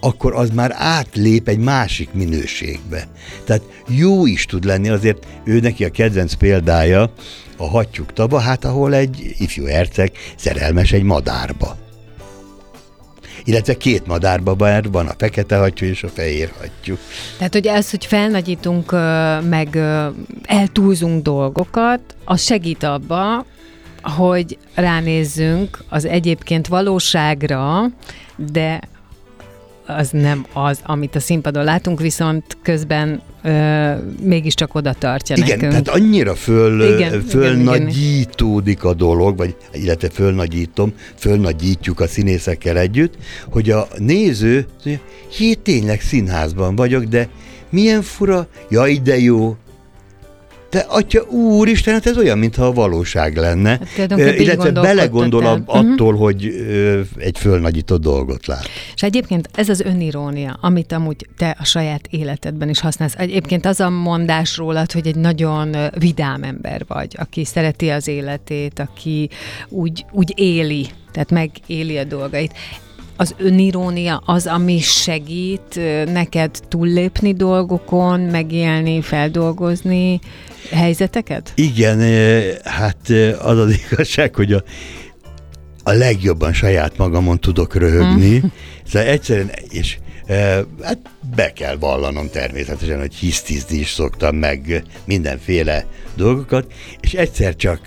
akkor 0.04 0.34
az 0.34 0.50
már 0.50 0.72
átlép 0.74 1.48
egy 1.48 1.58
másik 1.58 2.12
minőségbe. 2.12 3.08
Tehát 3.44 3.62
jó 3.88 4.26
is 4.26 4.46
tud 4.46 4.64
lenni, 4.64 4.88
azért 4.88 5.26
ő 5.44 5.60
neki 5.60 5.84
a 5.84 5.90
kedvenc 5.90 6.34
példája 6.34 7.12
a 7.56 7.68
hattyúk 7.68 8.12
tava, 8.12 8.38
hát 8.38 8.64
ahol 8.64 8.94
egy 8.94 9.34
ifjú 9.38 9.64
herceg 9.64 10.12
szerelmes 10.36 10.92
egy 10.92 11.02
madárba. 11.02 11.76
Illetve 13.44 13.76
két 13.76 14.06
madárba 14.06 14.54
bár 14.54 14.90
van 14.90 15.06
a 15.06 15.14
fekete 15.18 15.56
hattyú 15.56 15.86
és 15.86 16.02
a 16.02 16.08
fehér 16.08 16.52
hattyú. 16.58 16.96
Tehát, 17.36 17.52
hogy 17.52 17.66
ez, 17.66 17.90
hogy 17.90 18.06
felnagyítunk, 18.06 18.90
meg 19.48 19.78
eltúlzunk 20.42 21.22
dolgokat, 21.22 22.00
az 22.24 22.42
segít 22.42 22.82
abba, 22.82 23.46
hogy 24.02 24.58
ránézzünk 24.74 25.84
az 25.88 26.04
egyébként 26.04 26.66
valóságra, 26.66 27.84
de 28.36 28.80
az 29.96 30.10
nem 30.10 30.46
az, 30.52 30.80
amit 30.84 31.14
a 31.14 31.20
színpadon 31.20 31.64
látunk, 31.64 32.00
viszont 32.00 32.56
közben 32.62 33.22
ö, 33.42 33.92
mégiscsak 34.22 34.74
oda 34.74 34.92
tartja 34.92 35.36
Igen, 35.36 35.48
nekünk. 35.48 35.70
tehát 35.70 35.88
annyira 35.88 36.34
föl, 36.34 36.82
Igen, 36.82 36.96
igen, 36.96 37.08
igen, 37.08 37.22
fölnagyítódik 37.22 38.84
a 38.84 38.94
dolog, 38.94 39.36
vagy 39.36 39.56
illetve 39.72 40.08
fölnagyítom, 40.10 40.92
fölnagyítjuk 41.14 42.00
a 42.00 42.06
színészekkel 42.06 42.78
együtt, 42.78 43.14
hogy 43.50 43.70
a 43.70 43.88
néző, 43.98 44.66
hé, 45.36 45.52
tényleg 45.52 46.00
színházban 46.00 46.76
vagyok, 46.76 47.04
de 47.04 47.28
milyen 47.70 48.02
fura, 48.02 48.46
jaj, 48.68 49.00
de 49.02 49.18
jó, 49.18 49.56
te 50.72 50.78
atya 50.88 51.22
úristen, 51.22 51.94
hát 51.94 52.06
ez 52.06 52.16
olyan, 52.16 52.38
mintha 52.38 52.64
a 52.66 52.72
valóság 52.72 53.36
lenne. 53.36 53.68
Hát 53.96 54.18
így 54.18 54.40
illetve 54.40 54.70
belegondol 54.70 55.44
el. 55.44 55.52
ab- 55.52 55.68
attól, 55.68 56.16
hogy 56.16 56.46
ö, 56.46 57.00
egy 57.16 57.38
fölnagyított 57.38 58.00
dolgot 58.00 58.46
lát. 58.46 58.68
És 58.94 59.02
egyébként 59.02 59.48
ez 59.54 59.68
az 59.68 59.80
önirónia, 59.80 60.58
amit 60.60 60.92
amúgy 60.92 61.26
te 61.36 61.56
a 61.60 61.64
saját 61.64 62.06
életedben 62.10 62.68
is 62.68 62.80
használsz. 62.80 63.14
Egyébként 63.16 63.66
az 63.66 63.80
a 63.80 63.90
mondás 63.90 64.56
rólad, 64.56 64.92
hogy 64.92 65.06
egy 65.06 65.16
nagyon 65.16 65.76
vidám 65.98 66.42
ember 66.42 66.84
vagy, 66.88 67.16
aki 67.18 67.44
szereti 67.44 67.88
az 67.88 68.08
életét, 68.08 68.78
aki 68.78 69.28
úgy, 69.68 70.04
úgy 70.12 70.32
éli, 70.36 70.86
tehát 71.12 71.30
megéli 71.30 71.98
a 71.98 72.04
dolgait. 72.04 72.52
Az 73.22 73.34
önirónia 73.38 74.22
az, 74.26 74.46
ami 74.46 74.80
segít 74.80 75.80
neked 76.12 76.60
túllépni 76.68 77.32
dolgokon, 77.32 78.20
megélni, 78.20 79.00
feldolgozni 79.00 80.20
helyzeteket? 80.70 81.52
Igen, 81.54 81.98
hát 82.64 83.08
az 83.42 83.58
az 83.58 83.74
igazság, 83.90 84.34
hogy 84.34 84.52
a, 84.52 84.62
a 85.82 85.92
legjobban 85.92 86.52
saját 86.52 86.96
magamon 86.96 87.38
tudok 87.38 87.74
röhögni. 87.74 88.38
Mm. 88.38 88.48
Szóval 88.86 89.08
egyszerűen, 89.08 89.50
és 89.68 89.98
eh, 90.26 90.58
hát 90.82 90.98
be 91.36 91.52
kell 91.52 91.76
vallanom 91.76 92.30
természetesen, 92.30 92.98
hogy 92.98 93.14
hisztizni 93.14 93.78
is 93.78 93.90
szoktam 93.90 94.36
meg 94.36 94.84
mindenféle 95.04 95.86
dolgokat, 96.14 96.72
és 97.00 97.12
egyszer 97.12 97.56
csak 97.56 97.80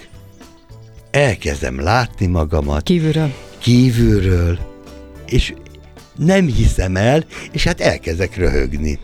elkezdem 1.11 1.79
látni 1.79 2.25
magamat 2.25 2.83
Kívülről. 2.83 3.33
kívülről, 3.59 4.73
és 5.25 5.53
nem 6.15 6.45
hiszem 6.45 6.95
el, 6.95 7.25
és 7.51 7.63
hát 7.63 7.81
elkezdek 7.81 8.35
röhögni. 8.35 8.99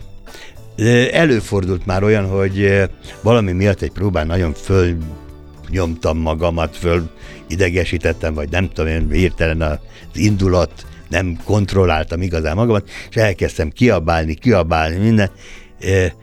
Előfordult 1.12 1.86
már 1.86 2.02
olyan, 2.02 2.28
hogy 2.28 2.88
valami 3.20 3.52
miatt 3.52 3.80
egy 3.80 3.92
próbán 3.92 4.26
nagyon 4.26 4.54
fölnyomtam 4.54 6.18
magamat, 6.18 6.76
föl 6.76 7.10
idegesítettem, 7.46 8.34
vagy 8.34 8.50
nem 8.50 8.68
tudom, 8.68 8.90
én 8.90 9.10
hirtelen 9.10 9.60
az 9.62 9.78
indulat, 10.14 10.86
nem 11.08 11.38
kontrolláltam 11.44 12.22
igazán 12.22 12.56
magamat, 12.56 12.90
és 13.10 13.16
elkezdtem 13.16 13.70
kiabálni, 13.70 14.34
kiabálni, 14.34 14.96
minden, 14.96 15.30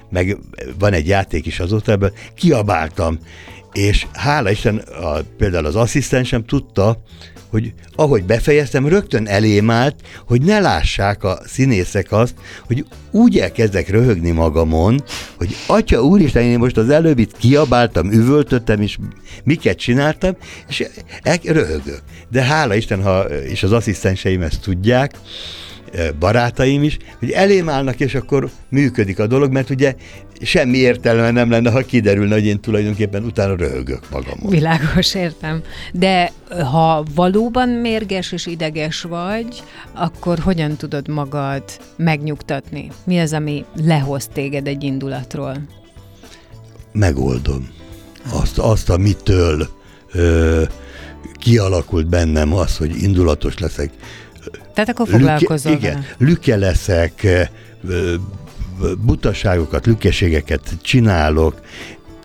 meg 0.10 0.38
van 0.80 0.94
egy 0.94 1.08
játék 1.08 1.46
is 1.46 1.60
azóta 1.60 1.92
ebből, 1.92 2.14
kiabáltam, 2.36 3.20
és 3.74 4.08
hála 4.14 4.52
Isten, 4.52 4.78
a, 4.78 5.20
például 5.38 5.66
az 5.66 5.76
asszisztensem 5.76 6.46
tudta, 6.46 7.02
hogy 7.50 7.74
ahogy 7.96 8.24
befejeztem, 8.24 8.88
rögtön 8.88 9.28
elém 9.28 9.70
állt, 9.70 9.96
hogy 10.28 10.42
ne 10.42 10.60
lássák 10.60 11.24
a 11.24 11.40
színészek 11.46 12.12
azt, 12.12 12.34
hogy 12.68 12.86
úgy 13.12 13.38
elkezdek 13.38 13.90
röhögni 13.90 14.32
magamon, 14.32 15.04
hogy 15.38 15.56
atya 15.68 16.02
úristen, 16.02 16.44
én 16.44 16.60
most 16.60 16.78
az 16.78 16.90
előbb 16.90 17.20
itt 17.20 17.38
kiabáltam, 17.38 18.12
üvöltöttem, 18.12 18.82
és 18.82 18.98
miket 19.44 19.78
csináltam, 19.78 20.36
és 20.68 20.84
el, 21.24 21.38
röhögök. 21.44 22.02
De 22.32 22.44
hála 22.44 22.76
Isten, 22.76 23.04
ha, 23.04 23.22
és 23.22 23.64
az 23.64 23.72
asszisztenseim 23.72 24.42
ezt 24.42 24.62
tudják, 24.62 25.12
barátaim 26.20 26.84
is, 26.84 26.98
hogy 27.20 27.32
elém 27.32 27.70
állnak, 27.70 28.00
és 28.00 28.16
akkor 28.16 28.50
működik 28.70 29.20
a 29.20 29.28
dolog, 29.28 29.52
mert 29.52 29.70
ugye 29.70 29.96
semmi 30.42 30.78
értelme 30.78 31.32
nem 31.32 31.50
lenne, 31.50 31.72
ha 31.72 31.82
kiderülne, 31.82 32.34
hogy 32.34 32.46
én 32.46 32.60
tulajdonképpen 32.60 33.24
utána 33.24 33.56
röhögök 33.56 34.10
magamon. 34.12 34.50
Világos, 34.50 35.16
értem. 35.16 35.62
De 35.94 36.32
ha 36.72 37.04
valóban 37.16 37.70
mérges 37.70 38.32
és 38.32 38.46
ideges 38.46 39.02
vagy, 39.02 39.64
akkor 39.94 40.40
hogyan 40.40 40.76
tudod 40.76 41.08
magad 41.08 41.64
megnyugtatni? 41.96 42.92
Mi 43.04 43.20
az, 43.20 43.34
ami 43.34 43.66
lehoz 43.76 44.28
téged 44.34 44.68
egy 44.68 44.84
indulatról? 44.84 45.56
Megoldom. 46.92 47.70
Azt, 48.32 48.58
azt 48.58 48.90
amitől 48.90 49.68
ö, 50.12 50.64
kialakult 51.34 52.08
bennem 52.08 52.54
az, 52.54 52.78
hogy 52.78 53.02
indulatos 53.02 53.58
leszek. 53.58 53.92
Tehát 54.74 54.90
akkor 54.90 55.08
foglalkozol 55.08 55.72
Lüke, 55.72 55.88
igen, 55.88 56.06
lüke 56.18 56.56
leszek, 56.56 57.28
butaságokat, 59.06 59.86
lükkeségeket 59.86 60.78
csinálok, 60.82 61.62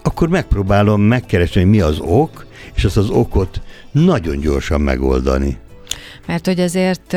akkor 0.02 0.28
megpróbálom 0.28 1.00
megkeresni, 1.00 1.60
hogy 1.60 1.70
mi 1.70 1.80
az 1.80 1.98
ok, 2.00 2.46
és 2.74 2.84
azt 2.84 2.96
az 2.96 3.08
okot 3.08 3.60
nagyon 3.90 4.40
gyorsan 4.40 4.80
megoldani. 4.80 5.58
Mert 6.26 6.46
hogy 6.46 6.60
azért 6.60 7.16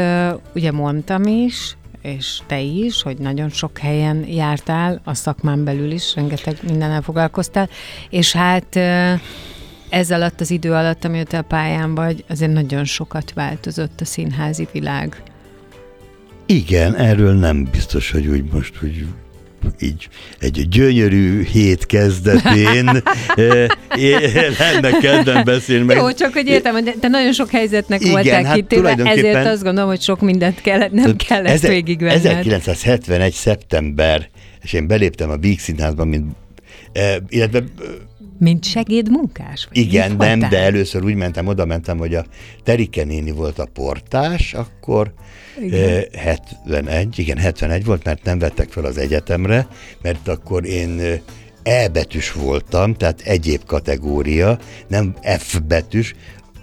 ugye 0.56 0.72
mondtam 0.72 1.24
is, 1.24 1.78
és 2.02 2.40
te 2.48 2.60
is, 2.60 3.02
hogy 3.02 3.18
nagyon 3.18 3.50
sok 3.50 3.78
helyen 3.78 4.26
jártál, 4.28 5.02
a 5.04 5.14
szakmán 5.14 5.64
belül 5.64 5.92
is, 5.92 6.16
rengeteg 6.16 6.58
mindennel 6.68 7.02
foglalkoztál, 7.02 7.70
és 8.10 8.32
hát 8.32 8.76
ez 9.90 10.12
alatt 10.12 10.42
az 10.42 10.52
idő 10.52 10.74
alatt, 10.74 11.06
amióta 11.06 11.38
a 11.38 11.42
pályán 11.42 11.96
vagy, 11.96 12.24
azért 12.30 12.54
nagyon 12.54 12.86
sokat 12.86 13.34
változott 13.34 14.02
a 14.02 14.06
színházi 14.06 14.68
világ. 14.72 15.24
Igen, 16.46 16.96
erről 16.96 17.34
nem 17.34 17.68
biztos, 17.72 18.12
hogy 18.12 18.28
úgy 18.28 18.44
most, 18.52 18.76
hogy 18.76 19.06
így 19.80 20.08
egy 20.40 20.68
gyönyörű 20.70 21.44
hét 21.44 21.86
kezdetén 21.86 22.88
eh, 23.36 23.66
én 23.98 24.20
lenne 24.60 24.98
kedvem 24.98 25.44
beszélni. 25.44 25.86
Meg, 25.86 25.98
Jó, 25.98 26.12
csak 26.12 26.34
hogy 26.34 26.48
értem, 26.48 26.74
hogy 26.74 26.96
te 27.00 27.08
nagyon 27.08 27.34
sok 27.34 27.50
helyzetnek 27.50 28.02
Igen, 28.02 28.12
voltál 28.12 28.44
hát 28.44 28.56
kitéve, 28.56 28.96
ezért 29.04 29.46
azt 29.46 29.64
gondolom, 29.64 29.90
hogy 29.90 30.02
sok 30.02 30.22
mindent 30.22 30.62
kellett, 30.62 30.92
nem 30.92 31.16
kellett 31.16 31.52
Eze- 31.52 31.70
végigvenned. 31.70 32.16
1971. 32.16 33.34
szeptember, 33.34 34.30
és 34.62 34.74
én 34.74 34.88
beléptem 34.88 35.30
a 35.30 35.38
Víg 35.38 35.60
Színházba, 35.60 36.06
mint, 36.06 36.36
eh, 36.92 37.16
illetve 37.30 37.58
eh, 37.58 37.66
Mint 38.40 38.66
segédmunkás? 38.66 39.66
Vagy 39.70 39.78
igen, 39.78 40.08
nem, 40.16 40.18
voltál? 40.18 40.50
de 40.50 40.60
először 40.60 41.04
úgy 41.04 41.16
mentem, 41.16 41.48
oda 41.48 41.66
mentem, 41.66 41.98
hogy 41.98 42.16
a 42.16 42.26
Terike 42.64 43.04
néni 43.04 43.32
volt 43.32 43.60
a 43.60 43.66
portás, 43.74 44.54
akkor 44.54 45.14
Igen. 45.62 45.90
eh, 45.90 46.04
71, 46.14 47.20
igen, 47.20 47.38
71 47.38 47.86
volt, 47.86 48.04
mert 48.04 48.24
nem 48.24 48.40
vettek 48.40 48.70
fel 48.70 48.86
az 48.86 48.98
egyetemre, 48.98 49.68
mert 50.02 50.28
akkor 50.28 50.66
én 50.66 51.00
eh, 51.00 51.20
E 51.64 51.88
betűs 51.88 52.32
voltam, 52.32 52.94
tehát 52.94 53.22
egyéb 53.22 53.66
kategória, 53.66 54.60
nem 54.88 55.16
F 55.38 55.60
betűs, 55.60 56.16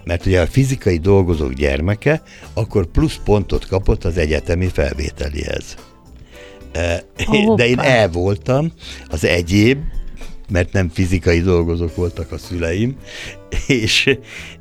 mert 0.03 0.25
ugye 0.25 0.41
a 0.41 0.47
fizikai 0.47 0.97
dolgozók 0.97 1.53
gyermeke, 1.53 2.21
akkor 2.53 2.85
plusz 2.85 3.19
pontot 3.23 3.67
kapott 3.67 4.03
az 4.03 4.17
egyetemi 4.17 4.67
felvételihez. 4.67 5.75
Eh, 6.71 6.99
De 7.55 7.67
én. 7.67 7.79
E 7.79 8.07
voltam, 8.07 8.71
az 9.09 9.25
egyéb, 9.25 9.79
mert 10.49 10.73
nem 10.73 10.89
fizikai 10.89 11.41
dolgozók 11.41 11.95
voltak 11.95 12.31
a 12.31 12.37
szüleim, 12.37 12.95
és 13.67 14.17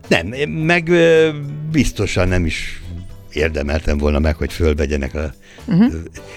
nem, 0.09 0.27
meg 0.49 0.91
biztosan 1.73 2.29
nem 2.29 2.47
is 2.47 2.83
érdemeltem 3.33 3.99
volna 3.99 4.19
meg, 4.19 4.37
hogy 4.37 4.53
fölvegyenek 4.53 5.15
a... 5.15 5.35
Uh-huh. 5.65 5.93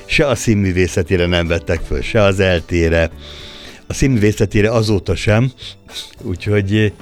Se 0.06 0.28
a 0.28 0.36
színművészetére 0.36 1.26
nem 1.26 1.48
vettek 1.48 1.80
föl, 1.80 2.02
se 2.02 2.22
az 2.22 2.40
eltére, 2.40 3.12
a 3.88 3.94
színművészetére 3.94 4.72
azóta 4.72 5.16
sem, 5.16 5.52
úgyhogy 6.22 6.94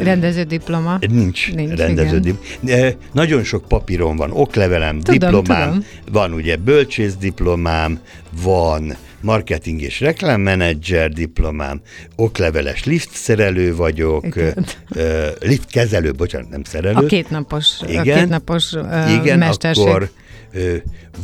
Rendező 0.00 0.42
diploma. 0.42 0.98
Nincs, 1.08 1.52
Nincs, 1.54 1.78
rendező 1.78 2.16
igen. 2.18 2.36
dim- 2.60 2.98
Nagyon 3.12 3.44
sok 3.44 3.64
papírom 3.68 4.16
van, 4.16 4.30
oklevelem, 4.32 5.00
Tudom, 5.00 5.18
diplomám, 5.42 5.68
tudom. 5.68 5.84
van 6.12 6.32
ugye 6.32 6.56
bölcsész 6.56 7.14
diplomám, 7.14 8.00
van 8.42 8.96
marketing 9.22 9.80
és 9.82 10.00
reklámmenedzser 10.00 11.10
diplomám, 11.12 11.80
okleveles 12.16 12.84
liftszerelő 12.84 13.76
vagyok, 13.76 14.26
Igen. 14.26 14.66
ö, 14.94 15.26
liftkezelő, 15.40 16.12
bocsánat, 16.12 16.48
nem 16.50 16.62
szerelő. 16.64 16.94
A 16.94 17.06
kétnapos, 17.06 17.80
a 17.80 17.88
Igen, 17.90 18.02
kétnapos 18.18 18.72
uh, 18.72 19.12
igen, 19.22 19.38
mesterség. 19.38 19.86
akkor 19.86 20.10
ö, 20.52 20.74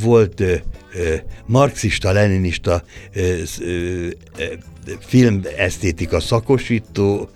volt 0.02 0.40
ö, 0.40 0.54
ö, 0.94 1.14
marxista, 1.46 2.12
leninista 2.12 2.82
ö, 3.14 3.20
sz- 3.44 3.60
ö, 3.60 4.06
ö, 4.38 4.44
filmesztétika 5.06 6.20
szakosító, 6.20 7.28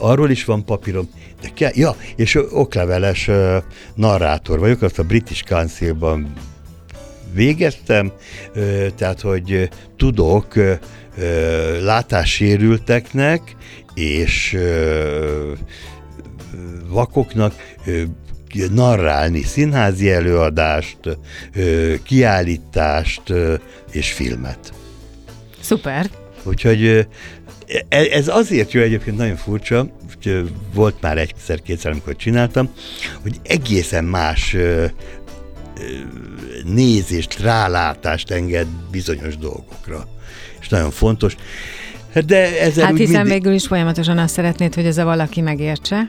arról 0.00 0.30
is 0.30 0.44
van 0.44 0.64
papírom, 0.64 1.08
de 1.40 1.48
kell, 1.54 1.70
ja, 1.74 1.96
és 2.16 2.38
okleveles 2.50 3.28
ö, 3.28 3.56
narrátor 3.94 4.58
vagyok, 4.58 4.82
azt 4.82 4.98
a 4.98 5.04
British 5.04 5.44
Council-ban 5.44 6.32
végeztem, 7.32 8.12
tehát, 8.96 9.20
hogy 9.20 9.68
tudok 9.96 10.56
ö, 10.56 10.74
látássérülteknek 11.82 13.56
és 13.94 14.58
vakoknak 16.88 17.54
narrálni 18.70 19.42
színházi 19.42 20.10
előadást, 20.10 20.98
kiállítást 22.02 23.22
és 23.90 24.12
filmet. 24.12 24.72
Szuper. 25.60 26.10
Úgyhogy 26.42 27.06
ez 27.88 28.28
azért 28.28 28.72
jó 28.72 28.80
egyébként 28.80 29.16
nagyon 29.16 29.36
furcsa, 29.36 29.86
hogy 30.08 30.50
volt 30.74 31.00
már 31.00 31.18
egyszer-kétszer, 31.18 31.90
amikor 31.90 32.16
csináltam, 32.16 32.68
hogy 33.22 33.40
egészen 33.42 34.04
más 34.04 34.56
nézést, 36.64 37.40
rálátást 37.40 38.30
enged 38.30 38.66
bizonyos 38.90 39.36
dolgokra. 39.36 40.08
És 40.60 40.68
nagyon 40.68 40.90
fontos. 40.90 41.36
De 42.26 42.60
ezzel 42.60 42.84
Hát 42.84 42.96
hiszen 42.96 43.14
mindig... 43.14 43.32
végül 43.32 43.52
is 43.52 43.66
folyamatosan 43.66 44.18
azt 44.18 44.34
szeretnéd, 44.34 44.74
hogy 44.74 44.86
ez 44.86 44.98
a 44.98 45.04
valaki 45.04 45.40
megértse, 45.40 46.08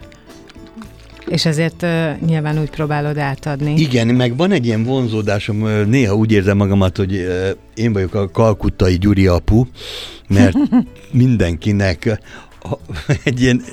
és 1.28 1.46
ezért 1.46 1.82
uh, 1.82 2.20
nyilván 2.26 2.60
úgy 2.60 2.70
próbálod 2.70 3.18
átadni. 3.18 3.74
Igen, 3.80 4.08
meg 4.08 4.36
van 4.36 4.52
egy 4.52 4.66
ilyen 4.66 4.84
vonzódásom, 4.84 5.58
néha 5.88 6.16
úgy 6.16 6.32
érzem 6.32 6.58
magamat, 6.58 6.98
hogy 6.98 7.16
ö, 7.16 7.50
én 7.76 7.94
vagyok 7.94 8.14
a 8.14 8.30
kalkuttai 8.30 8.98
Gyuri 8.98 9.28
apu, 9.28 9.66
mert 10.28 10.58
mindenkinek 11.12 12.20
egy 13.24 13.42
ilyen 13.42 13.64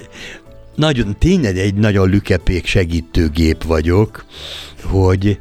nagyon, 0.75 1.17
tényleg 1.19 1.59
egy 1.59 1.75
nagyon 1.75 2.09
lükepék 2.09 2.67
segítőgép 2.67 3.65
vagyok, 3.65 4.25
hogy, 4.83 5.41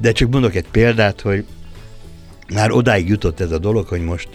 de 0.00 0.12
csak 0.12 0.30
mondok 0.30 0.54
egy 0.54 0.68
példát, 0.70 1.20
hogy 1.20 1.44
már 2.54 2.70
odáig 2.70 3.08
jutott 3.08 3.40
ez 3.40 3.50
a 3.50 3.58
dolog, 3.58 3.86
hogy 3.86 4.00
most 4.00 4.28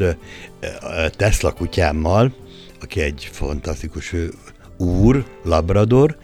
Tesla 1.18 1.52
kutyámmal, 1.52 2.34
aki 2.82 3.02
egy 3.02 3.30
fantasztikus 3.32 4.16
úr, 4.82 5.26
labrador, 5.44 6.18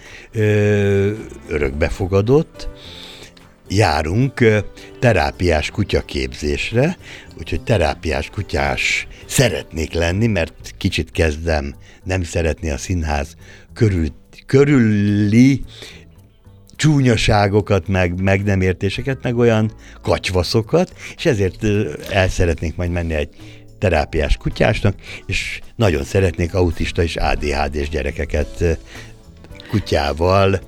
örökbefogadott, 1.47 2.69
járunk 3.69 4.63
terápiás 4.99 5.71
kutyaképzésre, 5.71 6.97
úgyhogy 7.39 7.61
terápiás 7.61 8.29
kutyás 8.29 9.07
szeretnék 9.25 9.93
lenni, 9.93 10.27
mert 10.27 10.73
kicsit 10.77 11.11
kezdem 11.11 11.75
nem 12.03 12.23
szeretni 12.23 12.69
a 12.69 12.77
színház 12.77 13.35
körül, 13.73 14.07
körüli 14.45 15.63
csúnyaságokat, 16.75 17.87
meg, 17.87 18.21
meg 18.21 18.43
nem 18.43 18.61
értéseket, 18.61 19.23
meg 19.23 19.37
olyan 19.37 19.71
kacsvaszokat, 20.01 20.93
és 21.15 21.25
ezért 21.25 21.63
el 22.11 22.29
szeretnék 22.29 22.75
majd 22.75 22.91
menni 22.91 23.13
egy 23.13 23.29
terápiás 23.79 24.37
kutyásnak, 24.37 24.95
és 25.25 25.59
nagyon 25.75 26.03
szeretnék 26.03 26.53
autista 26.53 27.03
és 27.03 27.15
ADHD-s 27.15 27.89
gyerekeket 27.89 28.63
kutyával 29.69 30.59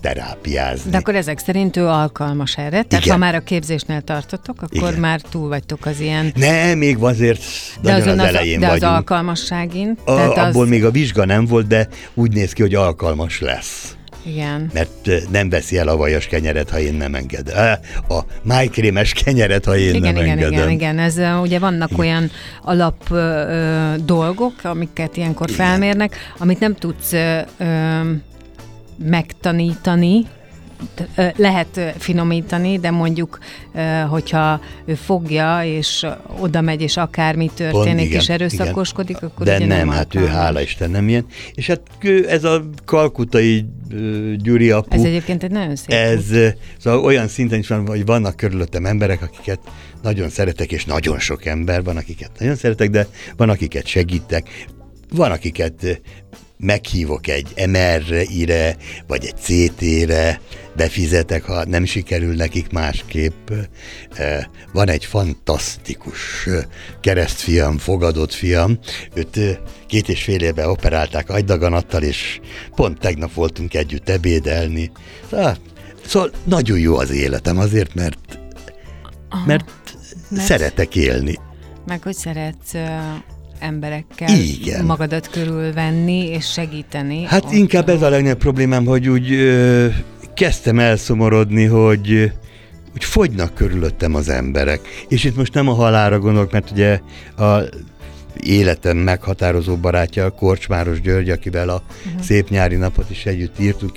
terápiázni. 0.00 0.90
De 0.90 0.96
akkor 0.96 1.14
ezek 1.14 1.38
szerint 1.38 1.76
ő 1.76 1.86
alkalmas 1.86 2.56
erre? 2.56 2.82
Tehát 2.82 3.04
Igen. 3.04 3.10
ha 3.10 3.16
már 3.16 3.34
a 3.34 3.40
képzésnél 3.40 4.00
tartotok, 4.00 4.62
akkor 4.62 4.88
Igen. 4.88 5.00
már 5.00 5.20
túl 5.20 5.48
vagytok 5.48 5.86
az 5.86 6.00
ilyen... 6.00 6.32
Ne, 6.34 6.74
még 6.74 6.96
azért 6.98 7.42
De, 7.82 7.92
nagyon 7.92 8.18
az 8.18 8.24
az, 8.24 8.34
elején 8.34 8.60
de 8.60 8.66
az 8.66 8.72
vagyunk. 8.72 8.92
alkalmasságin? 8.96 9.98
A, 10.04 10.14
tehát 10.14 10.36
az, 10.36 10.46
abból 10.46 10.66
még 10.66 10.84
a 10.84 10.90
vizsga 10.90 11.24
nem 11.24 11.46
volt, 11.46 11.66
de 11.66 11.88
úgy 12.14 12.32
néz 12.32 12.52
ki, 12.52 12.62
hogy 12.62 12.74
alkalmas 12.74 13.40
lesz. 13.40 13.94
Igen. 14.22 14.70
Mert 14.72 15.10
nem 15.30 15.48
veszi 15.48 15.78
el 15.78 15.88
a 15.88 15.96
vajas 15.96 16.26
kenyeret, 16.26 16.70
ha 16.70 16.78
én 16.78 16.94
nem 16.94 17.14
engedem. 17.14 17.78
A 18.08 18.18
májkrémes 18.42 19.12
kenyeret, 19.12 19.64
ha 19.64 19.76
én 19.76 19.94
Igen, 19.94 20.00
nem 20.14 20.22
igen, 20.24 20.28
engedem. 20.38 20.52
igen, 20.52 20.70
igen. 20.70 20.98
Ez 20.98 21.16
ugye 21.42 21.58
vannak 21.58 21.90
Igen. 21.90 22.00
olyan 22.00 22.30
alap 22.62 23.10
ö, 23.10 23.94
dolgok, 24.04 24.54
amiket 24.62 25.16
ilyenkor 25.16 25.50
felmérnek, 25.50 26.16
amit 26.38 26.60
nem 26.60 26.74
tudsz 26.74 27.12
ö, 27.12 27.40
ö, 27.58 28.00
megtanítani, 29.04 30.26
lehet 31.36 31.80
finomítani, 31.98 32.78
de 32.78 32.90
mondjuk, 32.90 33.38
hogyha 34.08 34.60
ő 34.84 34.94
fogja, 34.94 35.60
és 35.64 36.06
oda 36.38 36.60
megy, 36.60 36.82
és 36.82 36.96
akármi 36.96 37.50
történik, 37.54 38.06
igen, 38.06 38.20
és 38.20 38.28
erőszakoskodik, 38.28 39.16
igen. 39.16 39.28
akkor 39.28 39.46
De 39.46 39.56
ugye 39.56 39.66
nem, 39.66 39.78
nem 39.78 39.88
hát 39.88 40.14
ő 40.14 40.26
hála 40.26 40.60
Isten 40.60 40.90
nem 40.90 41.08
ilyen. 41.08 41.26
És 41.54 41.66
hát 41.66 41.80
ő, 42.00 42.30
ez 42.30 42.44
a 42.44 42.64
kalkutai 42.84 43.66
Gyuri 44.36 44.70
apu, 44.70 44.94
Ez 44.94 45.02
egyébként 45.02 45.42
egy 45.42 45.50
nagyon 45.50 45.76
szép 45.76 45.90
ez 45.90 46.24
szóval 46.78 47.04
olyan 47.04 47.28
szinten 47.28 47.58
is 47.58 47.68
van, 47.68 47.86
hogy 47.86 48.04
vannak 48.04 48.36
körülöttem 48.36 48.86
emberek, 48.86 49.22
akiket 49.22 49.60
nagyon 50.02 50.28
szeretek, 50.28 50.72
és 50.72 50.84
nagyon 50.84 51.18
sok 51.18 51.44
ember 51.44 51.82
van, 51.82 51.96
akiket 51.96 52.30
nagyon 52.38 52.56
szeretek, 52.56 52.90
de 52.90 53.06
van, 53.36 53.48
akiket 53.48 53.86
segítek, 53.86 54.48
van, 55.10 55.30
akiket 55.30 56.00
meghívok 56.60 57.26
egy 57.26 57.52
MR-ire, 57.68 58.76
vagy 59.06 59.24
egy 59.24 59.36
CT-re, 59.36 60.40
befizetek, 60.76 61.44
ha 61.44 61.64
nem 61.64 61.84
sikerül 61.84 62.34
nekik 62.34 62.72
másképp. 62.72 63.50
Van 64.72 64.88
egy 64.88 65.04
fantasztikus 65.04 66.48
keresztfiam, 67.00 67.78
fogadott 67.78 68.32
fiam, 68.32 68.78
őt 69.14 69.60
két 69.86 70.08
és 70.08 70.22
fél 70.22 70.40
éve 70.40 70.68
operálták 70.68 71.30
agydaganattal, 71.30 72.02
és 72.02 72.40
pont 72.74 72.98
tegnap 72.98 73.34
voltunk 73.34 73.74
együtt 73.74 74.08
ebédelni. 74.08 74.90
Szóval, 75.30 75.56
szóval 76.06 76.30
nagyon 76.44 76.78
jó 76.78 76.96
az 76.96 77.10
életem 77.10 77.58
azért, 77.58 77.94
mert, 77.94 78.18
mert, 79.46 79.64
mert- 80.28 80.46
szeretek 80.46 80.96
élni. 80.96 81.38
Meg 81.86 82.02
hogy 82.02 82.14
szeretsz 82.14 82.74
emberekkel 83.58 84.38
Igen. 84.38 84.84
magadat 84.84 85.30
körülvenni 85.30 86.26
és 86.26 86.52
segíteni. 86.52 87.24
Hát 87.24 87.44
ott, 87.44 87.52
inkább 87.52 87.88
ez 87.88 88.02
a 88.02 88.08
legnagyobb 88.08 88.38
problémám, 88.38 88.84
hogy 88.84 89.08
úgy 89.08 89.32
ö, 89.32 89.88
kezdtem 90.40 90.78
elszomorodni, 90.78 91.64
hogy 91.64 92.32
úgy 92.94 93.04
fogynak 93.04 93.54
körülöttem 93.54 94.14
az 94.14 94.28
emberek. 94.28 94.80
És 95.08 95.24
itt 95.24 95.36
most 95.36 95.54
nem 95.54 95.68
a 95.68 95.72
halára 95.72 96.18
gondolok, 96.18 96.52
mert 96.52 96.70
ugye 96.70 97.00
a 97.36 97.62
életem 98.36 98.96
meghatározó 98.96 99.76
barátja, 99.76 100.24
a 100.24 100.30
Korcsmáros 100.30 101.00
György, 101.00 101.30
akivel 101.30 101.68
a 101.68 101.82
uh-huh. 102.06 102.22
szép 102.22 102.48
nyári 102.48 102.76
napot 102.76 103.10
is 103.10 103.26
együtt 103.26 103.58
írtuk, 103.58 103.96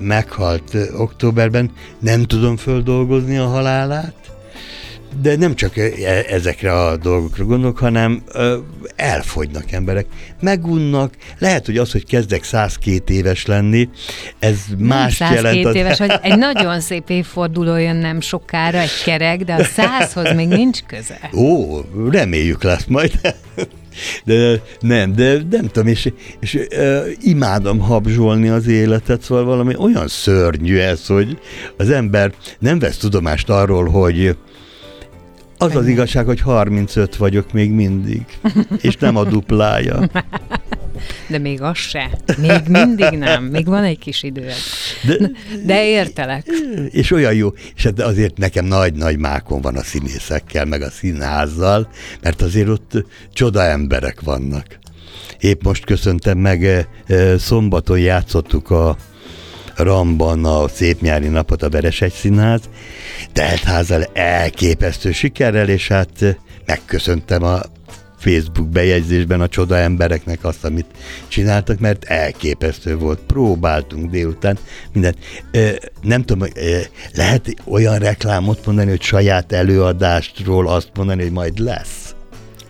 meghalt 0.00 0.76
októberben. 0.96 1.70
Nem 1.98 2.24
tudom 2.24 2.56
földolgozni 2.56 3.36
a 3.36 3.46
halálát, 3.46 4.27
de 5.22 5.36
nem 5.36 5.54
csak 5.54 5.76
e- 5.76 6.24
ezekre 6.28 6.72
a 6.72 6.96
dolgokra 6.96 7.44
gondolok, 7.44 7.78
hanem 7.78 8.22
elfogynak 8.96 9.72
emberek, 9.72 10.06
megunnak, 10.40 11.14
lehet, 11.38 11.66
hogy 11.66 11.76
az, 11.76 11.92
hogy 11.92 12.06
kezdek 12.06 12.44
102 12.44 13.10
éves 13.10 13.46
lenni, 13.46 13.88
ez 14.38 14.58
más 14.78 15.14
102 15.14 15.34
jelent. 15.44 15.64
az- 15.66 15.74
éves, 15.74 15.98
hogy 15.98 16.12
egy 16.22 16.38
nagyon 16.48 16.80
szép 16.80 17.10
évforduló 17.10 17.76
jön 17.76 17.96
nem 17.96 18.20
sokára, 18.20 18.78
egy 18.78 19.02
kerek, 19.04 19.44
de 19.44 19.54
a 19.54 19.64
százhoz 19.64 20.32
még 20.34 20.48
nincs 20.48 20.82
köze. 20.82 21.30
Ó, 21.34 21.78
reméljük 22.10 22.62
lesz 22.62 22.84
majd. 22.84 23.12
De 24.24 24.60
nem, 24.80 25.14
de 25.14 25.32
nem 25.50 25.66
tudom, 25.66 25.86
és, 25.86 26.12
és 26.40 26.54
uh, 26.54 27.06
imádom 27.20 27.78
habzsolni 27.78 28.48
az 28.48 28.66
életet, 28.66 29.22
szóval 29.22 29.44
valami 29.44 29.74
olyan 29.76 30.08
szörnyű 30.08 30.76
ez, 30.78 31.06
hogy 31.06 31.38
az 31.76 31.90
ember 31.90 32.32
nem 32.58 32.78
vesz 32.78 32.96
tudomást 32.96 33.48
arról, 33.50 33.88
hogy 33.88 34.36
az 35.58 35.76
az 35.76 35.86
igazság, 35.86 36.26
hogy 36.26 36.40
35 36.40 37.16
vagyok 37.16 37.52
még 37.52 37.70
mindig, 37.70 38.24
és 38.80 38.96
nem 38.96 39.16
a 39.16 39.24
duplája. 39.24 40.10
De 41.28 41.38
még 41.38 41.62
az 41.62 41.76
se. 41.76 42.10
Még 42.38 42.60
mindig 42.68 43.10
nem. 43.10 43.44
Még 43.44 43.66
van 43.66 43.84
egy 43.84 43.98
kis 43.98 44.22
időd. 44.22 44.52
De, 45.06 45.30
De 45.64 45.84
értelek. 45.84 46.46
és 46.90 47.10
olyan 47.10 47.34
jó, 47.34 47.52
és 47.76 47.82
hát 47.82 48.00
azért 48.00 48.38
nekem 48.38 48.64
nagy-nagy 48.64 49.18
mákon 49.18 49.60
van 49.60 49.76
a 49.76 49.82
színészekkel, 49.82 50.64
meg 50.64 50.82
a 50.82 50.90
színházzal, 50.90 51.88
mert 52.22 52.42
azért 52.42 52.68
ott 52.68 53.04
csoda 53.32 53.62
emberek 53.62 54.20
vannak. 54.20 54.78
Épp 55.40 55.62
most 55.62 55.84
köszöntem 55.84 56.38
meg, 56.38 56.64
eh, 56.64 56.84
eh, 57.06 57.38
szombaton 57.38 57.98
játszottuk 57.98 58.70
a 58.70 58.96
Ramban 59.78 60.44
a 60.44 60.68
szép 60.68 61.00
nyári 61.00 61.28
napot 61.28 61.62
a 61.62 61.68
Veresegy 61.68 62.12
Színház, 62.12 62.60
teltházal 63.32 64.04
elképesztő 64.12 65.12
sikerrel, 65.12 65.68
és 65.68 65.88
hát 65.88 66.22
eh, 66.22 66.34
megköszöntem 66.66 67.42
a 67.42 67.60
Facebook 68.18 68.68
bejegyzésben 68.68 69.40
a 69.40 69.48
csoda 69.48 69.76
embereknek 69.76 70.44
azt, 70.44 70.64
amit 70.64 70.86
csináltak, 71.28 71.78
mert 71.78 72.04
elképesztő 72.04 72.96
volt. 72.96 73.20
Próbáltunk 73.26 74.10
délután 74.10 74.58
mindent. 74.92 75.18
Ö, 75.50 75.70
nem 76.02 76.22
tudom, 76.22 76.48
ö, 76.54 76.78
lehet 77.14 77.54
olyan 77.64 77.98
reklámot 77.98 78.66
mondani, 78.66 78.90
hogy 78.90 79.02
saját 79.02 79.52
előadástról 79.52 80.68
azt 80.68 80.90
mondani, 80.94 81.22
hogy 81.22 81.32
majd 81.32 81.58
lesz? 81.58 82.14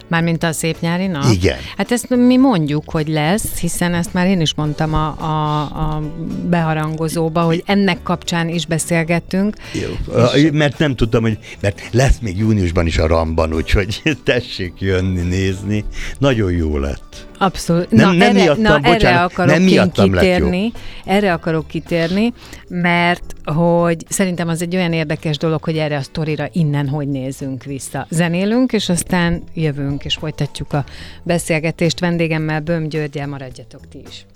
Mármint 0.08 0.42
a 0.42 0.52
szép 0.52 0.80
nyári 0.80 1.06
nap? 1.06 1.32
Igen. 1.32 1.56
Hát 1.76 1.92
ezt 1.92 2.08
mi 2.08 2.36
mondjuk, 2.36 2.90
hogy 2.90 3.08
lesz, 3.08 3.58
hiszen 3.58 3.94
ezt 3.94 4.12
már 4.12 4.26
én 4.26 4.40
is 4.40 4.54
mondtam 4.54 4.94
a, 4.94 5.06
a, 5.06 5.60
a 5.60 6.02
beharangozóba, 6.48 7.42
hogy 7.42 7.62
ennek 7.66 8.02
kapcsán 8.02 8.48
is 8.48 8.66
beszélgettünk. 8.66 9.56
Jó. 9.72 10.14
És... 10.34 10.48
Mert 10.52 10.78
nem 10.78 10.96
tudtam, 10.96 11.22
hogy 11.22 11.38
mert 11.60 11.82
lesz 11.90 12.18
még 12.20 12.38
júniusban 12.38 12.86
is 12.86 12.98
a 12.98 13.06
Ramban, 13.06 13.54
úgyhogy 13.54 14.02
tessék 14.24 14.72
jönni, 14.78 15.20
nézni. 15.20 15.84
Nagyon 16.18 16.52
jó 16.52 16.78
lett. 16.78 17.27
Abszolút. 17.38 17.90
Nem- 17.90 18.06
na, 18.06 18.12
nem 18.12 18.36
erre, 18.36 18.42
miattam, 18.42 18.62
na, 18.62 18.78
erre 18.82 18.92
bocsánat, 18.92 19.32
akarok 19.32 19.52
nem 19.52 19.62
miattam 19.62 20.10
kitérni. 20.12 20.72
Erre 21.04 21.32
akarok 21.32 21.66
kitérni, 21.66 22.32
mert 22.68 23.34
hogy 23.44 24.04
szerintem 24.08 24.48
az 24.48 24.62
egy 24.62 24.76
olyan 24.76 24.92
érdekes 24.92 25.36
dolog, 25.38 25.64
hogy 25.64 25.76
erre 25.76 25.96
a 25.96 26.02
sztorira 26.02 26.48
innen 26.52 26.88
hogy 26.88 27.08
nézzünk 27.08 27.64
vissza. 27.64 28.06
Zenélünk, 28.10 28.72
és 28.72 28.88
aztán 28.88 29.42
jövünk, 29.54 30.04
és 30.04 30.14
folytatjuk 30.14 30.72
a 30.72 30.84
beszélgetést 31.22 32.00
vendégemmel, 32.00 32.60
Böm 32.60 32.88
Györgyel, 32.88 33.26
maradjatok 33.26 33.80
ti 33.88 34.02
is. 34.08 34.26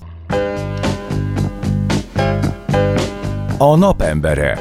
A 3.59 3.77
napembere. 3.77 4.59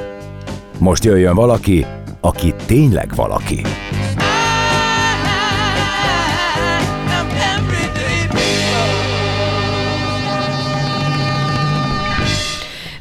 Most 0.78 1.04
jöjjön 1.04 1.36
valaki, 1.36 1.86
aki 2.22 2.54
tényleg 2.66 3.16
valaki. 3.16 3.62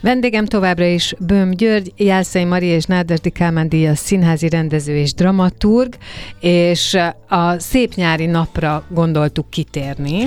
Vendégem 0.01 0.45
továbbra 0.45 0.85
is 0.85 1.15
Böm 1.19 1.51
György, 1.51 1.93
Jászai 1.97 2.45
Mari 2.45 2.67
és 2.67 2.85
Nádasdi 2.85 3.31
Kálmán 3.31 3.69
díjas 3.69 3.99
színházi 3.99 4.49
rendező 4.49 4.97
és 4.97 5.15
dramaturg, 5.15 5.95
és 6.41 6.97
a 7.29 7.59
szép 7.59 7.95
nyári 7.95 8.27
napra 8.27 8.85
gondoltuk 8.89 9.51
kitérni. 9.51 10.27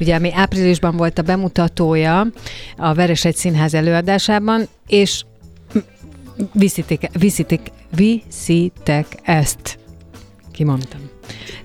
Ugye, 0.00 0.14
ami 0.14 0.32
áprilisban 0.34 0.96
volt 0.96 1.18
a 1.18 1.22
bemutatója 1.22 2.26
a 2.76 2.94
Veresegy 2.94 3.36
Színház 3.36 3.74
előadásában, 3.74 4.68
és 4.86 5.22
viszitek, 6.52 7.10
viszitek, 7.18 7.60
viszitek 7.96 9.06
ezt. 9.22 9.78
Kimondtam. 10.52 11.00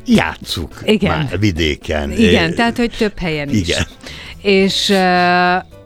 Játsszuk 0.05 0.81
Igen. 0.85 1.17
már 1.17 1.39
vidéken. 1.39 2.11
Igen, 2.11 2.49
Eh, 2.49 2.55
tehát, 2.55 2.77
hogy 2.77 2.91
több 2.97 3.17
helyen 3.19 3.49
is. 3.49 3.67
Igen. 3.67 3.83
És 4.41 4.89
uh, 4.89 5.76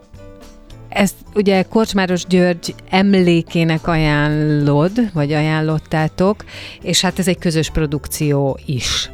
ezt 0.94 1.14
ugye 1.34 1.62
Korcsmáros 1.62 2.24
György 2.26 2.74
emlékének 2.90 3.86
ajánlod, 3.86 4.92
vagy 5.12 5.32
ajánlottátok, 5.32 6.44
és 6.82 7.00
hát 7.00 7.18
ez 7.18 7.28
egy 7.28 7.38
közös 7.38 7.70
produkció 7.70 8.58
is. 8.66 9.10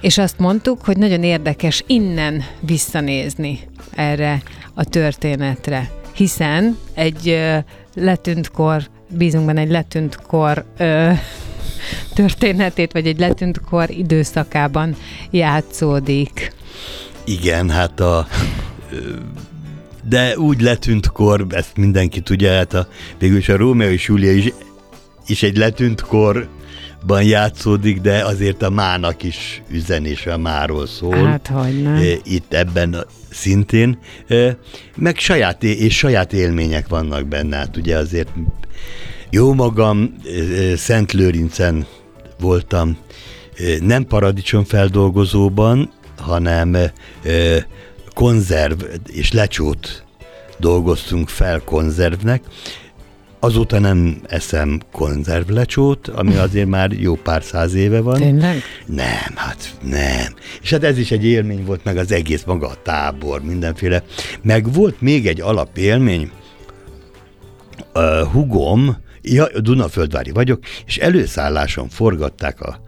És 0.00 0.18
azt 0.18 0.38
mondtuk, 0.38 0.84
hogy 0.84 0.96
nagyon 0.96 1.22
érdekes 1.22 1.84
innen 1.86 2.44
visszanézni 2.60 3.60
erre 3.94 4.42
a 4.74 4.84
történetre, 4.84 5.90
hiszen 6.14 6.78
egy 6.94 7.28
ö, 7.28 7.58
letűnt 7.94 8.50
kor, 8.50 8.82
bízunk 9.08 9.46
benne 9.46 9.60
egy 9.60 9.70
letűnt 9.70 10.16
kor 10.16 10.64
ö, 10.76 11.10
történetét, 12.14 12.92
vagy 12.92 13.06
egy 13.06 13.18
letűnt 13.18 13.60
kor 13.60 13.90
időszakában 13.90 14.96
játszódik. 15.30 16.52
Igen, 17.24 17.70
hát 17.70 18.00
a... 18.00 18.26
De 20.08 20.38
úgy 20.38 20.60
letűnt 20.60 21.06
kor, 21.06 21.46
ezt 21.48 21.76
mindenki 21.76 22.20
tudja, 22.20 22.52
hát 22.52 22.74
a, 22.74 22.88
végülis 23.18 23.48
a 23.48 23.56
Rómeó 23.56 23.90
és 23.90 24.06
Júlia 24.06 24.32
is, 24.32 24.52
is 25.26 25.42
egy 25.42 25.56
letűnt 25.56 26.00
korban 26.00 27.22
játszódik, 27.22 28.00
de 28.00 28.24
azért 28.24 28.62
a 28.62 28.70
mának 28.70 29.22
is 29.22 29.62
üzenése 29.70 30.32
a 30.32 30.38
máról 30.38 30.86
szól. 30.86 31.26
Hát, 31.26 31.46
hogy 31.46 31.82
nem. 31.82 32.02
Itt 32.24 32.54
ebben 32.54 32.96
szintén, 33.30 33.98
meg 34.96 35.18
saját, 35.18 35.62
és 35.62 35.96
saját 35.96 36.32
élmények 36.32 36.88
vannak 36.88 37.26
benne, 37.26 37.56
hát 37.56 37.76
ugye 37.76 37.96
azért 37.96 38.28
jó 39.30 39.54
magam 39.54 40.14
Szent 40.76 41.12
Lőrincen 41.12 41.86
voltam, 42.40 42.96
nem 43.80 44.04
paradicsomfeldolgozóban, 44.04 45.90
hanem 46.16 46.74
eh, 46.74 46.90
konzerv 48.18 48.82
és 49.06 49.32
lecsót 49.32 50.04
dolgoztunk 50.56 51.28
fel 51.28 51.60
konzervnek. 51.64 52.42
Azóta 53.40 53.78
nem 53.78 54.20
eszem 54.26 54.80
konzervlecsót, 54.92 56.08
ami 56.08 56.36
azért 56.46 56.68
már 56.68 56.92
jó 56.92 57.14
pár 57.14 57.42
száz 57.42 57.74
éve 57.74 58.00
van. 58.00 58.20
Tényleg? 58.20 58.62
Nem, 58.86 59.34
hát 59.34 59.76
nem. 59.82 60.34
És 60.62 60.70
hát 60.70 60.84
ez 60.84 60.98
is 60.98 61.10
egy 61.10 61.24
élmény 61.24 61.64
volt, 61.64 61.84
meg 61.84 61.96
az 61.96 62.12
egész 62.12 62.44
maga 62.44 62.68
a 62.68 62.82
tábor, 62.82 63.42
mindenféle. 63.42 64.02
Meg 64.42 64.72
volt 64.72 65.00
még 65.00 65.26
egy 65.26 65.40
alapélmény, 65.40 66.30
uh, 67.94 68.20
hugom, 68.32 68.96
ja, 69.22 69.60
Dunaföldvári 69.60 70.30
vagyok, 70.30 70.60
és 70.86 70.96
előszálláson 70.96 71.88
forgatták 71.88 72.60
a 72.60 72.80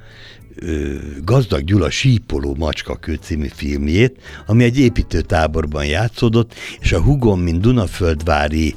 Gazdag 1.24 1.64
Gyula 1.64 1.90
Sípoló 1.90 2.54
Macskakő 2.54 3.18
című 3.22 3.48
filmjét, 3.54 4.16
ami 4.46 4.64
egy 4.64 4.78
építőtáborban 4.78 5.86
játszódott, 5.86 6.54
és 6.80 6.92
a 6.92 7.02
hugom, 7.02 7.40
mint 7.40 7.60
Dunaföldvári 7.60 8.74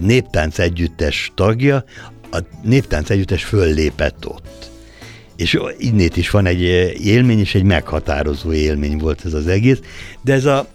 néptánc 0.00 0.58
együttes 0.58 1.32
tagja, 1.34 1.84
a 2.30 2.38
néptánc 2.62 3.10
együttes 3.10 3.44
föllépett 3.44 4.26
ott. 4.26 4.70
És 5.36 5.58
innét 5.78 6.16
is 6.16 6.30
van 6.30 6.46
egy 6.46 6.60
élmény, 7.04 7.38
és 7.38 7.54
egy 7.54 7.64
meghatározó 7.64 8.52
élmény 8.52 8.98
volt 8.98 9.24
ez 9.24 9.34
az 9.34 9.46
egész, 9.46 9.80
de 10.22 10.32
ez 10.32 10.44
a, 10.44 10.68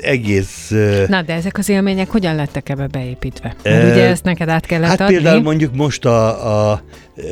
egész... 0.00 0.70
Na, 1.08 1.22
de 1.22 1.32
ezek 1.34 1.58
az 1.58 1.68
élmények 1.68 2.10
hogyan 2.10 2.34
lettek 2.34 2.68
ebbe 2.68 2.86
beépítve? 2.86 3.54
Mert 3.62 3.84
Ö, 3.84 3.90
ugye 3.90 4.06
ezt 4.06 4.24
neked 4.24 4.48
át 4.48 4.66
kellett 4.66 4.88
Hát 4.88 5.00
adni. 5.00 5.14
például 5.14 5.42
mondjuk 5.42 5.74
most 5.74 6.04
a, 6.04 6.70
a 6.70 6.82
e, 7.16 7.22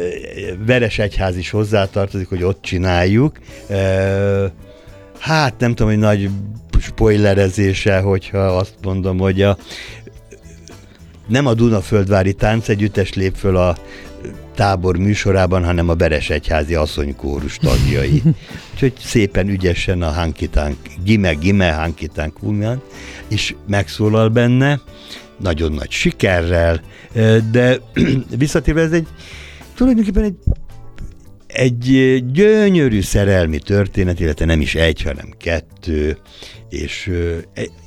Veres 0.66 0.98
Egyház 0.98 1.36
is 1.36 1.50
hozzátartozik, 1.50 2.28
hogy 2.28 2.42
ott 2.42 2.62
csináljuk. 2.62 3.38
E, 3.68 4.52
Hát 5.18 5.54
nem 5.58 5.74
tudom, 5.74 5.88
hogy 5.92 6.00
nagy 6.00 6.30
spoilerezése, 6.80 7.98
hogyha 7.98 8.38
azt 8.38 8.74
mondom, 8.82 9.18
hogy 9.18 9.42
a, 9.42 9.56
nem 11.26 11.46
a 11.46 11.54
Dunaföldvári 11.54 12.32
táncegyüttes 12.32 13.14
lép 13.14 13.34
föl 13.36 13.56
a 13.56 13.76
tábor 14.54 14.96
műsorában, 14.96 15.64
hanem 15.64 15.88
a 15.88 15.94
Beres 15.94 16.30
Egyházi 16.30 16.74
asszonykórus 16.74 17.56
tagjai. 17.56 18.22
Úgyhogy 18.72 18.92
szépen 18.98 19.48
ügyesen 19.48 20.02
a 20.02 20.10
hankitánk, 20.10 20.76
gime, 21.04 21.32
gime, 21.32 21.72
hankitánk 21.72 22.34
kumján, 22.34 22.82
és 23.28 23.54
megszólal 23.66 24.28
benne, 24.28 24.80
nagyon 25.38 25.72
nagy 25.72 25.90
sikerrel, 25.90 26.80
de 27.50 27.78
visszatérve 28.38 28.80
ez 28.80 28.92
egy 28.92 29.06
tulajdonképpen 29.74 30.22
egy 30.22 30.36
egy 31.46 32.24
gyönyörű 32.32 33.00
szerelmi 33.00 33.58
történet, 33.58 34.20
illetve 34.20 34.44
nem 34.44 34.60
is 34.60 34.74
egy, 34.74 35.02
hanem 35.02 35.34
kettő, 35.38 36.18
és, 36.68 37.10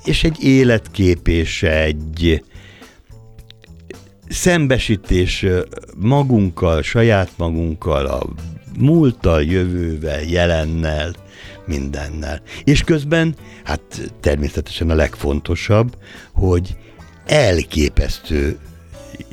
és 0.05 0.23
egy 0.23 0.43
életkép, 0.43 1.27
és 1.27 1.63
egy 1.63 2.43
szembesítés 4.33 5.45
magunkkal, 5.95 6.81
saját 6.81 7.31
magunkkal, 7.37 8.05
a 8.05 8.27
múlttal, 8.79 9.43
jövővel, 9.43 10.21
jelennel, 10.21 11.15
mindennel. 11.65 12.41
És 12.63 12.81
közben, 12.81 13.35
hát 13.63 14.11
természetesen 14.19 14.89
a 14.89 14.95
legfontosabb, 14.95 15.97
hogy 16.33 16.75
elképesztő, 17.25 18.57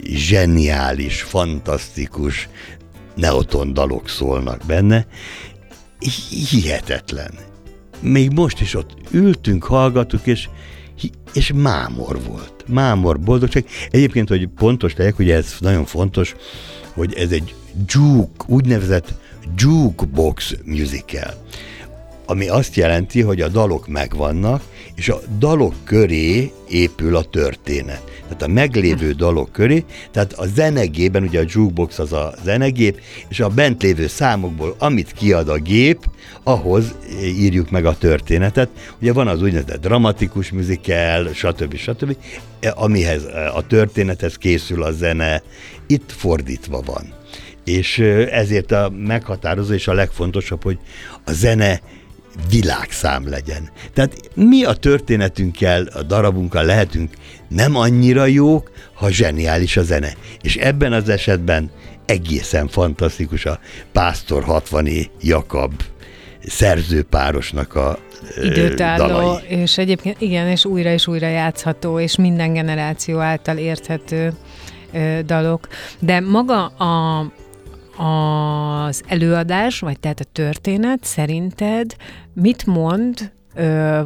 zseniális, 0.04 1.22
fantasztikus 1.22 2.48
neoton 3.14 3.72
dalok 3.72 4.08
szólnak 4.08 4.62
benne. 4.66 5.06
Hihetetlen. 6.50 7.34
Még 8.00 8.30
most 8.30 8.60
is 8.60 8.74
ott 8.74 8.96
ültünk, 9.10 9.64
hallgattuk, 9.64 10.26
és, 10.26 10.48
és 11.32 11.52
mámor 11.54 12.22
volt. 12.22 12.59
Mámor, 12.70 13.20
boldogság. 13.20 13.64
Egyébként, 13.90 14.28
hogy 14.28 14.46
pontos 14.46 14.96
legyek, 14.96 15.18
ugye 15.18 15.34
ez 15.34 15.54
nagyon 15.58 15.84
fontos, 15.84 16.34
hogy 16.92 17.14
ez 17.14 17.30
egy 17.30 17.54
juke, 17.86 18.44
úgynevezett 18.46 19.14
jukebox 19.56 20.54
musical 20.64 21.34
ami 22.30 22.48
azt 22.48 22.76
jelenti, 22.76 23.20
hogy 23.22 23.40
a 23.40 23.48
dalok 23.48 23.88
megvannak, 23.88 24.62
és 25.00 25.08
a 25.08 25.20
dalok 25.38 25.74
köré 25.84 26.52
épül 26.68 27.16
a 27.16 27.22
történet. 27.22 28.02
Tehát 28.22 28.42
a 28.42 28.48
meglévő 28.48 29.12
dalok 29.12 29.52
köré, 29.52 29.84
tehát 30.10 30.32
a 30.32 30.46
zenegében, 30.46 31.22
ugye 31.22 31.40
a 31.40 31.44
jukebox 31.46 31.98
az 31.98 32.12
a 32.12 32.34
zenegép, 32.44 33.00
és 33.28 33.40
a 33.40 33.48
bent 33.48 33.82
lévő 33.82 34.06
számokból, 34.06 34.74
amit 34.78 35.12
kiad 35.12 35.48
a 35.48 35.58
gép, 35.58 36.10
ahhoz 36.42 36.94
írjuk 37.22 37.70
meg 37.70 37.84
a 37.84 37.98
történetet. 37.98 38.68
Ugye 39.00 39.12
van 39.12 39.28
az 39.28 39.42
úgynevezett 39.42 39.80
dramatikus 39.80 40.50
musical, 40.50 41.32
stb. 41.32 41.76
stb., 41.76 42.16
amihez 42.74 43.24
a 43.54 43.66
történethez 43.66 44.36
készül 44.36 44.82
a 44.82 44.92
zene, 44.92 45.42
itt 45.86 46.12
fordítva 46.12 46.82
van. 46.86 47.12
És 47.64 47.98
ezért 48.30 48.72
a 48.72 48.92
meghatározó 49.06 49.72
és 49.72 49.88
a 49.88 49.92
legfontosabb, 49.92 50.62
hogy 50.62 50.78
a 51.24 51.32
zene 51.32 51.80
világszám 52.50 53.28
legyen. 53.28 53.70
Tehát 53.92 54.30
mi 54.34 54.64
a 54.64 54.72
történetünkkel, 54.72 55.86
a 55.86 56.02
darabunkkal 56.02 56.64
lehetünk 56.64 57.14
nem 57.48 57.76
annyira 57.76 58.26
jók, 58.26 58.70
ha 58.94 59.10
zseniális 59.10 59.76
a 59.76 59.82
zene. 59.82 60.12
És 60.40 60.56
ebben 60.56 60.92
az 60.92 61.08
esetben 61.08 61.70
egészen 62.06 62.68
fantasztikus 62.68 63.44
a 63.46 63.58
Pásztor 63.92 64.44
60 64.44 64.88
Jakab 65.20 65.72
szerzőpárosnak 66.46 67.74
a 67.74 67.98
időtálló, 68.42 69.06
dalai. 69.06 69.42
és 69.48 69.78
egyébként 69.78 70.20
igen, 70.20 70.48
és 70.48 70.64
újra 70.64 70.92
és 70.92 71.06
újra 71.06 71.28
játszható, 71.28 72.00
és 72.00 72.16
minden 72.16 72.52
generáció 72.52 73.18
által 73.18 73.56
érthető 73.56 74.32
dalok. 75.26 75.68
De 75.98 76.20
maga 76.20 76.66
a, 76.66 77.18
az 78.00 79.02
előadás, 79.06 79.80
vagy 79.80 80.00
tehát 80.00 80.20
a 80.20 80.24
történet 80.32 81.04
szerinted 81.04 81.96
mit 82.32 82.66
mond, 82.66 83.32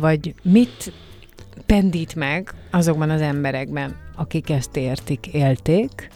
vagy 0.00 0.34
mit 0.42 0.92
pendít 1.66 2.14
meg 2.14 2.54
azokban 2.70 3.10
az 3.10 3.20
emberekben, 3.20 3.96
akik 4.16 4.50
ezt 4.50 4.76
értik, 4.76 5.26
élték, 5.26 6.08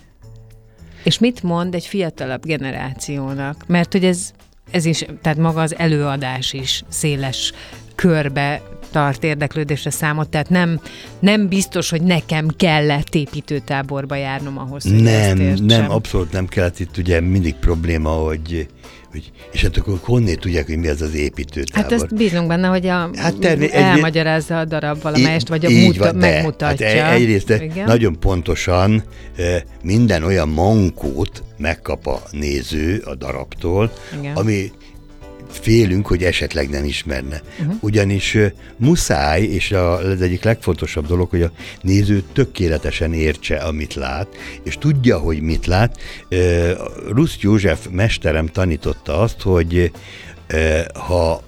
és 1.04 1.18
mit 1.18 1.42
mond 1.42 1.74
egy 1.74 1.86
fiatalabb 1.86 2.44
generációnak? 2.44 3.66
Mert 3.66 3.92
hogy 3.92 4.04
ez, 4.04 4.32
ez 4.70 4.84
is, 4.84 5.04
tehát 5.22 5.38
maga 5.38 5.60
az 5.60 5.76
előadás 5.76 6.52
is 6.52 6.82
széles 6.88 7.52
körbe 7.94 8.62
tart 8.90 9.24
érdeklődésre 9.24 9.90
számot, 9.90 10.28
tehát 10.28 10.48
nem, 10.48 10.80
nem 11.20 11.48
biztos, 11.48 11.90
hogy 11.90 12.02
nekem 12.02 12.48
kellett 12.56 13.14
építőtáborba 13.14 14.14
járnom 14.14 14.58
ahhoz, 14.58 14.82
hogy 14.82 15.06
ezt 15.06 15.34
Nem, 15.34 15.40
értsem. 15.40 15.64
nem, 15.66 15.90
abszolút 15.90 16.32
nem 16.32 16.46
kellett 16.46 16.78
itt 16.80 16.96
ugye 16.96 17.20
mindig 17.20 17.54
probléma, 17.54 18.10
hogy, 18.10 18.66
hogy 19.10 19.30
és 19.52 19.62
hát 19.62 19.76
akkor 19.76 19.98
honnét 20.02 20.40
tudják, 20.40 20.66
hogy 20.66 20.76
mi 20.78 20.88
az 20.88 21.02
az 21.02 21.14
építőtábor. 21.14 21.82
Hát 21.90 21.92
ezt 22.02 22.14
bízunk 22.14 22.46
benne, 22.48 22.66
hogy 22.68 22.86
a, 22.86 23.10
Hát 23.16 23.36
termé- 23.36 23.72
elmagyarázza 23.72 24.58
a 24.58 24.64
darab 24.64 25.02
valamelyest, 25.02 25.48
vagy 25.48 25.64
a 25.64 25.70
muta, 25.70 25.98
van, 26.04 26.18
de, 26.18 26.30
megmutatja. 26.30 26.86
Hát 26.86 27.12
egy- 27.14 27.20
egyrészt 27.22 27.50
Igen. 27.50 27.84
nagyon 27.86 28.20
pontosan 28.20 29.02
eh, 29.36 29.62
minden 29.82 30.22
olyan 30.22 30.48
mankót 30.48 31.42
megkap 31.56 32.06
a 32.06 32.22
néző 32.30 33.02
a 33.04 33.14
darabtól, 33.14 33.92
Igen. 34.18 34.34
ami 34.36 34.70
félünk, 35.48 36.06
hogy 36.06 36.24
esetleg 36.24 36.68
nem 36.68 36.84
ismerne. 36.84 37.42
Uh-huh. 37.60 37.74
Ugyanis 37.80 38.36
muszáj, 38.76 39.42
és 39.42 39.72
a, 39.72 39.96
az 39.96 40.20
egyik 40.20 40.42
legfontosabb 40.42 41.06
dolog, 41.06 41.30
hogy 41.30 41.42
a 41.42 41.52
néző 41.82 42.22
tökéletesen 42.32 43.12
értse, 43.12 43.56
amit 43.56 43.94
lát, 43.94 44.28
és 44.62 44.78
tudja, 44.78 45.18
hogy 45.18 45.40
mit 45.40 45.66
lát. 45.66 45.96
Eh, 46.28 46.70
Rusz 47.08 47.36
József 47.40 47.86
mesterem 47.90 48.46
tanította 48.46 49.20
azt, 49.20 49.40
hogy 49.42 49.92
ha 50.94 51.42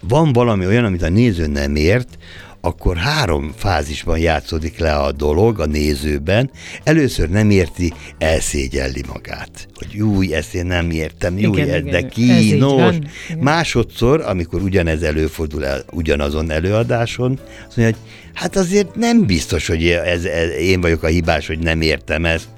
van 0.00 0.32
valami 0.32 0.66
olyan, 0.66 0.84
amit 0.84 1.02
a 1.02 1.08
néző 1.08 1.46
nem 1.46 1.76
ért, 1.76 2.18
akkor 2.60 2.96
három 2.96 3.52
fázisban 3.56 4.18
játszódik 4.18 4.78
le 4.78 4.94
a 4.94 5.12
dolog 5.12 5.60
a 5.60 5.66
nézőben. 5.66 6.50
Először 6.84 7.28
nem 7.28 7.50
érti, 7.50 7.92
elszégyelli 8.18 9.02
magát. 9.12 9.68
Hogy 9.74 9.88
júj, 9.92 10.34
ezt 10.34 10.54
én 10.54 10.66
nem 10.66 10.90
értem, 10.90 11.38
Igen, 11.38 11.70
ez 11.70 11.82
de 11.82 12.06
kínos. 12.06 12.96
Másodszor, 13.40 14.20
amikor 14.20 14.62
ugyanez 14.62 15.02
előfordul 15.02 15.66
el 15.66 15.84
ugyanazon 15.92 16.50
előadáson, 16.50 17.38
azt 17.66 17.76
mondja, 17.76 17.96
hogy 17.96 18.10
hát 18.34 18.56
azért 18.56 18.94
nem 18.94 19.26
biztos, 19.26 19.66
hogy 19.66 19.88
ez, 19.88 20.24
ez, 20.24 20.50
én 20.50 20.80
vagyok 20.80 21.02
a 21.02 21.06
hibás, 21.06 21.46
hogy 21.46 21.58
nem 21.58 21.80
értem 21.80 22.24
ezt. 22.24 22.48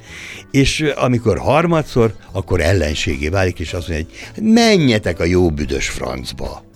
És 0.51 0.81
amikor 0.97 1.39
harmadszor, 1.39 2.15
akkor 2.33 2.61
ellenségé 2.61 3.29
válik, 3.29 3.59
és 3.59 3.73
azt 3.73 3.89
mondja, 3.89 4.07
hogy 4.35 4.43
menjetek 4.45 5.21
a 5.21 5.25
jó 5.25 5.51
büdös 5.51 5.89
francba 5.89 6.69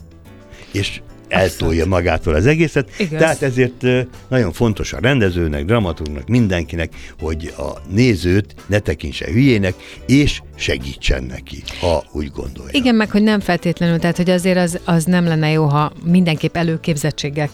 és 0.75 1.01
eltolja 1.35 1.87
magától 1.87 2.35
az 2.35 2.47
egészet. 2.47 2.91
Igaz. 2.99 3.19
Tehát 3.19 3.43
ezért 3.43 3.83
nagyon 4.29 4.53
fontos 4.53 4.93
a 4.93 4.99
rendezőnek, 5.01 5.65
dramaturgnak, 5.65 6.29
mindenkinek, 6.29 6.93
hogy 7.21 7.53
a 7.57 7.71
nézőt 7.91 8.55
ne 8.67 8.79
tekintse 8.79 9.27
hülyének, 9.31 9.75
és 10.07 10.41
segítsen 10.55 11.25
neki, 11.25 11.63
ha 11.81 12.05
úgy 12.13 12.31
gondolja. 12.31 12.71
Igen, 12.73 12.95
meg 12.95 13.11
hogy 13.11 13.23
nem 13.23 13.41
feltétlenül, 13.41 13.99
tehát 13.99 14.17
hogy 14.17 14.31
azért 14.31 14.59
az, 14.59 14.79
az 14.85 15.05
nem 15.05 15.25
lenne 15.25 15.51
jó, 15.51 15.65
ha 15.65 15.93
mindenképp 16.05 16.57
előképzettséggel 16.57 17.49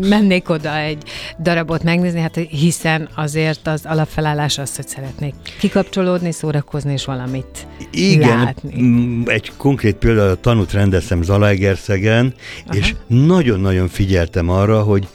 mennék 0.00 0.48
oda 0.48 0.76
egy 0.76 1.02
darabot 1.40 1.82
megnézni, 1.82 2.20
hát 2.20 2.36
hiszen 2.36 3.08
azért 3.14 3.66
az 3.66 3.80
alapfelállás 3.84 4.58
az, 4.58 4.76
hogy 4.76 4.88
szeretnék 4.88 5.34
kikapcsolódni, 5.58 6.32
szórakozni 6.32 6.92
és 6.92 7.04
valamit 7.04 7.66
Igen, 7.90 8.38
látni. 8.38 9.22
egy 9.24 9.52
konkrét 9.56 9.94
példa, 9.96 10.30
a 10.30 10.34
tanút 10.34 10.72
rendeztem 10.72 11.22
Zalaegerszegen, 11.22 12.34
Aha. 12.66 12.78
és 12.78 12.94
nagyon-nagyon 13.06 13.88
figyeltem 13.88 14.48
arra, 14.48 14.82
hogy 14.82 15.08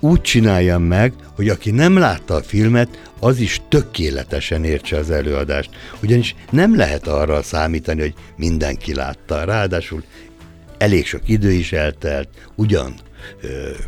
úgy 0.00 0.20
csináljam 0.20 0.82
meg, 0.82 1.12
hogy 1.36 1.48
aki 1.48 1.70
nem 1.70 1.98
látta 1.98 2.34
a 2.34 2.42
filmet, 2.42 3.10
az 3.20 3.38
is 3.38 3.60
tökéletesen 3.68 4.64
értse 4.64 4.96
az 4.96 5.10
előadást. 5.10 5.70
Ugyanis 6.02 6.34
nem 6.50 6.76
lehet 6.76 7.06
arra 7.06 7.42
számítani, 7.42 8.00
hogy 8.00 8.14
mindenki 8.36 8.94
látta. 8.94 9.44
Ráadásul 9.44 10.02
elég 10.78 11.06
sok 11.06 11.28
idő 11.28 11.50
is 11.50 11.72
eltelt, 11.72 12.28
ugyan 12.54 12.94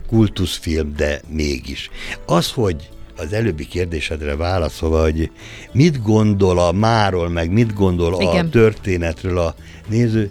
kultuszfilm, 0.08 0.92
de 0.96 1.20
mégis. 1.28 1.90
Az, 2.26 2.50
hogy 2.50 2.88
az 3.16 3.32
előbbi 3.32 3.66
kérdésedre 3.66 4.36
válaszolva, 4.36 5.02
hogy 5.02 5.30
mit 5.72 6.02
gondol 6.02 6.58
a 6.58 6.72
máról, 6.72 7.28
meg 7.28 7.50
mit 7.50 7.74
gondol 7.74 8.20
Igen. 8.20 8.46
a 8.46 8.48
történetről 8.48 9.38
a 9.38 9.54
néző, 9.88 10.30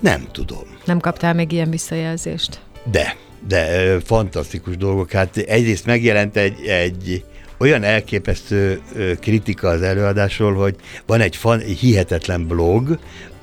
nem 0.00 0.28
tudom. 0.32 0.64
Nem 0.84 1.00
kaptál 1.00 1.34
még 1.34 1.52
ilyen 1.52 1.70
visszajelzést? 1.70 2.60
De, 2.90 3.16
de 3.48 3.96
fantasztikus 4.00 4.76
dolgok. 4.76 5.10
Hát 5.10 5.36
egyrészt 5.36 5.86
megjelent 5.86 6.36
egy, 6.36 6.66
egy 6.66 7.24
olyan 7.58 7.82
elképesztő 7.82 8.80
kritika 9.20 9.68
az 9.68 9.82
előadásról, 9.82 10.54
hogy 10.54 10.76
van 11.06 11.20
egy, 11.20 11.36
fan, 11.36 11.60
egy 11.60 11.78
hihetetlen 11.78 12.46
blog, 12.46 12.98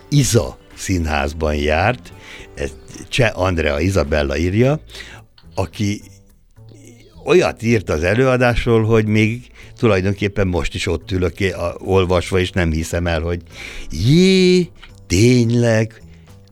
Iza 0.09 0.57
színházban 0.75 1.55
járt, 1.55 2.13
ezt 2.55 2.75
Cseh 3.09 3.39
Andrea 3.39 3.79
Izabella 3.79 4.37
írja, 4.37 4.79
aki 5.55 6.01
olyat 7.25 7.63
írt 7.63 7.89
az 7.89 8.03
előadásról, 8.03 8.83
hogy 8.83 9.05
még 9.05 9.41
tulajdonképpen 9.77 10.47
most 10.47 10.73
is 10.73 10.87
ott 10.87 11.11
ülök 11.11 11.33
olvasva, 11.77 12.39
és 12.39 12.49
nem 12.49 12.71
hiszem 12.71 13.07
el, 13.07 13.21
hogy 13.21 13.41
jé, 13.91 14.69
tényleg, 15.07 16.02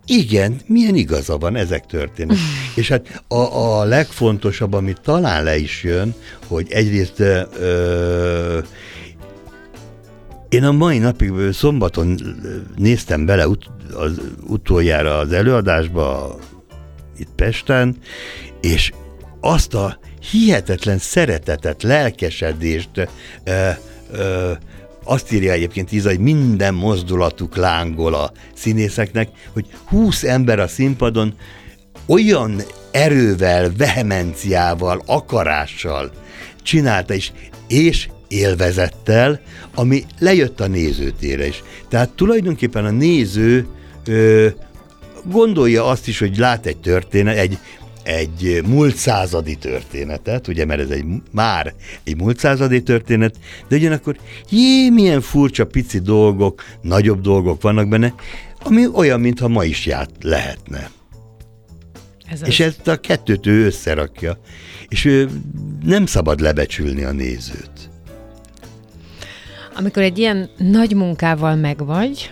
igen, 0.06 0.60
milyen 0.66 0.96
igaza 0.96 1.38
van, 1.38 1.56
ezek 1.56 1.86
történnek. 1.86 2.38
És 2.76 2.88
hát 2.88 3.24
a, 3.28 3.36
a 3.36 3.84
legfontosabb, 3.84 4.74
ami 4.74 4.94
talán 5.04 5.44
le 5.44 5.58
is 5.58 5.84
jön, 5.84 6.14
hogy 6.48 6.68
egyrészt 6.70 7.20
ö, 7.20 8.60
én 10.50 10.64
a 10.64 10.72
mai 10.72 10.98
napig 10.98 11.32
szombaton 11.52 12.20
néztem 12.76 13.26
bele 13.26 13.48
ut, 13.48 13.70
az, 13.94 14.22
utoljára 14.48 15.18
az 15.18 15.32
előadásba 15.32 16.38
itt 17.18 17.30
Pesten, 17.36 17.98
és 18.62 18.92
azt 19.42 19.74
a 19.74 20.00
hihetetlen 20.32 20.98
szeretetet, 20.98 21.84
lelkesedést, 21.84 22.90
ö, 23.44 23.70
ö, 24.12 24.52
azt 25.04 25.32
írja 25.32 25.52
egyébként 25.52 25.92
Iza, 25.92 26.10
hogy 26.10 26.20
minden 26.20 26.74
mozdulatuk 26.74 27.56
lángol 27.56 28.14
a 28.14 28.32
színészeknek, 28.54 29.30
hogy 29.54 29.66
20 29.86 30.24
ember 30.24 30.60
a 30.60 30.68
színpadon 30.68 31.34
olyan 32.06 32.62
erővel, 32.92 33.72
vehemenciával, 33.78 35.02
akarással 35.06 36.12
csinálta 36.64 37.14
is, 37.14 37.32
és 37.68 38.10
élvezettel, 38.28 39.42
ami 39.76 40.06
lejött 40.20 40.60
a 40.60 40.68
nézőtére 40.68 41.48
is. 41.48 41.64
Tehát 41.90 42.10
tulajdonképpen 42.10 42.86
a 42.86 42.92
néző 42.92 43.68
ö, 44.06 44.48
gondolja 45.24 45.86
azt 45.86 46.08
is, 46.08 46.20
hogy 46.20 46.38
lát 46.38 46.66
egy 46.66 46.78
történet, 46.78 47.38
egy, 47.38 47.58
egy 48.04 48.62
múlt 48.66 48.96
századi 48.96 49.56
történetet, 49.56 50.48
ugye, 50.48 50.66
mert 50.66 50.82
ez 50.82 50.90
egy 50.90 51.06
már 51.32 51.74
egy 52.04 52.18
múlt 52.18 52.40
századi 52.40 52.84
történet, 52.84 53.36
de 53.68 53.76
ugyanakkor 53.76 54.18
jé, 54.50 54.90
milyen 54.90 55.22
furcsa 55.22 55.66
pici 55.66 56.00
dolgok, 56.00 56.64
nagyobb 56.82 57.22
dolgok 57.22 57.62
vannak 57.62 57.88
benne, 57.88 58.14
ami 58.64 58.88
olyan, 58.94 59.20
mintha 59.20 59.48
ma 59.48 59.64
is 59.64 59.86
ját 59.86 60.10
lehetne. 60.22 60.90
Ez 62.32 62.42
És 62.46 62.60
ezt 62.60 62.88
a 62.88 63.00
kettőt 63.00 63.48
ő 63.48 63.66
összerakja. 63.66 64.40
És 64.88 65.06
ő 65.06 65.30
nem 65.84 66.06
szabad 66.06 66.40
lebecsülni 66.40 67.04
a 67.04 67.12
nézőt. 67.12 67.90
Amikor 69.76 70.04
egy 70.04 70.18
ilyen 70.18 70.50
nagy 70.58 70.96
munkával 70.96 71.56
megvagy, 71.56 72.32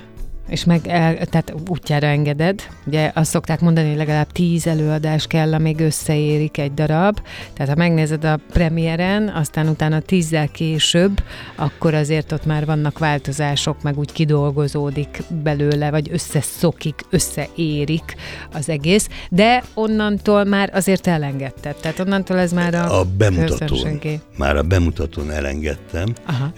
és 0.49 0.63
meg 0.65 0.87
el, 0.87 1.15
tehát 1.15 1.53
útjára 1.67 2.07
engeded, 2.07 2.61
ugye 2.85 3.11
azt 3.13 3.31
szokták 3.31 3.59
mondani, 3.59 3.87
hogy 3.87 3.97
legalább 3.97 4.31
tíz 4.31 4.67
előadás 4.67 5.27
kell, 5.27 5.53
amíg 5.53 5.79
összeérik 5.79 6.57
egy 6.57 6.73
darab, 6.73 7.19
tehát 7.53 7.71
ha 7.71 7.77
megnézed 7.77 8.23
a 8.25 8.39
premiéren, 8.51 9.27
aztán 9.27 9.67
utána 9.67 9.99
tízzel 9.99 10.47
később, 10.47 11.23
akkor 11.55 11.93
azért 11.93 12.31
ott 12.31 12.45
már 12.45 12.65
vannak 12.65 12.99
változások, 12.99 13.81
meg 13.81 13.97
úgy 13.97 14.11
kidolgozódik 14.11 15.23
belőle, 15.43 15.89
vagy 15.89 16.09
összeszokik, 16.11 17.01
összeérik 17.09 18.15
az 18.53 18.69
egész, 18.69 19.07
de 19.29 19.63
onnantól 19.73 20.43
már 20.43 20.69
azért 20.73 21.07
elengedted, 21.07 21.75
tehát 21.75 21.99
onnantól 21.99 22.37
ez 22.37 22.51
már 22.51 22.73
a, 22.73 22.99
A 22.99 23.03
bemutatón, 23.17 23.99
már 24.37 24.55
a 24.55 24.63
bemutatón 24.63 25.31
elengedtem, 25.31 26.13
Aha. 26.25 26.51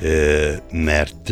mert 0.71 1.31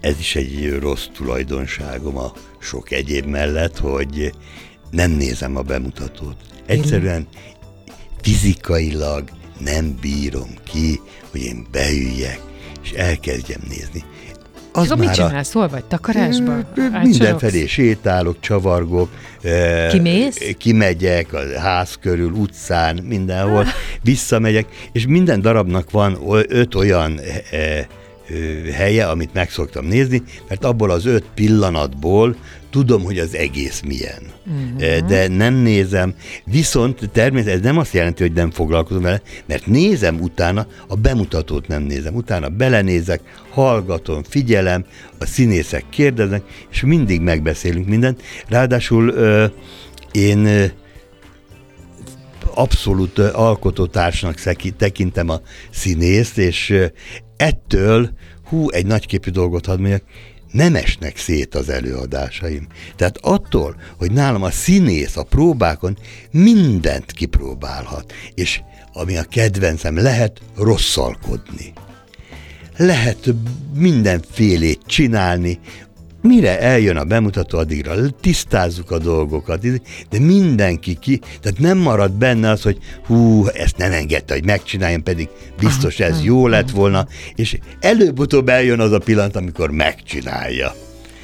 ez 0.00 0.18
is 0.18 0.36
egy 0.36 0.78
rossz 0.80 1.06
tulajdonságom 1.14 2.18
a 2.18 2.32
sok 2.58 2.90
egyéb 2.90 3.24
mellett, 3.24 3.78
hogy 3.78 4.32
nem 4.90 5.10
nézem 5.10 5.56
a 5.56 5.62
bemutatót. 5.62 6.36
Egyszerűen 6.66 7.26
fizikailag 8.22 9.24
nem 9.58 9.98
bírom 10.00 10.50
ki, 10.64 11.00
hogy 11.30 11.42
én 11.42 11.66
beüljek, 11.70 12.40
és 12.82 12.90
elkezdjem 12.90 13.60
nézni. 13.68 14.04
Az 14.72 14.90
Akkor 14.90 15.04
mit 15.04 15.14
csinálsz? 15.14 15.52
Hol 15.52 15.68
vagy? 15.68 15.84
Takarásban? 15.84 16.66
Mindenfelé 17.02 17.66
sétálok, 17.66 18.40
csavargok. 18.40 19.10
Kimész? 19.90 20.54
Kimegyek 20.58 21.32
a 21.32 21.60
ház 21.60 21.98
körül, 22.00 22.30
utcán, 22.30 22.96
mindenhol. 22.96 23.66
Visszamegyek, 24.02 24.66
és 24.92 25.06
minden 25.06 25.40
darabnak 25.40 25.90
van 25.90 26.18
öt 26.48 26.74
olyan 26.74 27.20
helye, 28.72 29.06
amit 29.06 29.34
meg 29.34 29.50
szoktam 29.50 29.86
nézni, 29.86 30.22
mert 30.48 30.64
abból 30.64 30.90
az 30.90 31.06
öt 31.06 31.24
pillanatból 31.34 32.36
tudom, 32.70 33.04
hogy 33.04 33.18
az 33.18 33.34
egész 33.34 33.82
milyen. 33.86 34.22
Uh-huh. 34.46 35.06
De 35.06 35.28
nem 35.28 35.54
nézem, 35.54 36.14
viszont 36.44 37.10
természetesen 37.12 37.58
ez 37.58 37.64
nem 37.64 37.78
azt 37.78 37.92
jelenti, 37.92 38.22
hogy 38.22 38.32
nem 38.32 38.50
foglalkozom 38.50 39.02
vele, 39.02 39.22
mert 39.46 39.66
nézem 39.66 40.20
utána, 40.20 40.66
a 40.86 40.94
bemutatót 40.94 41.66
nem 41.66 41.82
nézem, 41.82 42.14
utána 42.14 42.48
belenézek, 42.48 43.20
hallgatom, 43.50 44.22
figyelem, 44.22 44.84
a 45.18 45.26
színészek 45.26 45.84
kérdeznek, 45.90 46.42
és 46.70 46.80
mindig 46.80 47.20
megbeszélünk 47.20 47.88
mindent. 47.88 48.22
Ráadásul 48.48 49.10
én 50.12 50.70
abszolút 52.54 53.18
alkotótársnak 53.18 54.42
tekintem 54.76 55.28
a 55.28 55.40
színészt, 55.70 56.38
és 56.38 56.74
ettől, 57.36 58.10
hú, 58.44 58.70
egy 58.70 58.86
nagyképű 58.86 59.30
dolgot 59.30 59.66
hadd 59.66 59.78
mondjak, 59.78 60.02
nem 60.52 60.74
esnek 60.74 61.16
szét 61.16 61.54
az 61.54 61.68
előadásaim. 61.68 62.66
Tehát 62.96 63.18
attól, 63.20 63.80
hogy 63.98 64.12
nálam 64.12 64.42
a 64.42 64.50
színész 64.50 65.16
a 65.16 65.22
próbákon 65.22 65.98
mindent 66.30 67.12
kipróbálhat, 67.12 68.12
és 68.34 68.60
ami 68.92 69.16
a 69.16 69.22
kedvencem, 69.22 69.96
lehet 69.96 70.40
rosszalkodni. 70.56 71.72
Lehet 72.76 73.34
mindenfélét 73.74 74.80
csinálni, 74.86 75.58
mire 76.22 76.60
eljön 76.60 76.96
a 76.96 77.04
bemutató, 77.04 77.58
addigra 77.58 78.10
tisztázzuk 78.20 78.90
a 78.90 78.98
dolgokat, 78.98 79.60
de 80.10 80.18
mindenki 80.18 80.94
ki, 80.94 81.20
tehát 81.40 81.58
nem 81.58 81.78
marad 81.78 82.12
benne 82.12 82.50
az, 82.50 82.62
hogy 82.62 82.78
hú, 83.06 83.46
ezt 83.46 83.76
nem 83.76 83.92
engedte, 83.92 84.34
hogy 84.34 84.44
megcsináljam, 84.44 85.02
pedig 85.02 85.28
biztos 85.58 86.00
ez 86.00 86.22
jó 86.22 86.46
lett 86.46 86.70
volna, 86.70 87.06
és 87.34 87.58
előbb-utóbb 87.80 88.48
eljön 88.48 88.80
az 88.80 88.92
a 88.92 88.98
pillanat, 88.98 89.36
amikor 89.36 89.70
megcsinálja. 89.70 90.74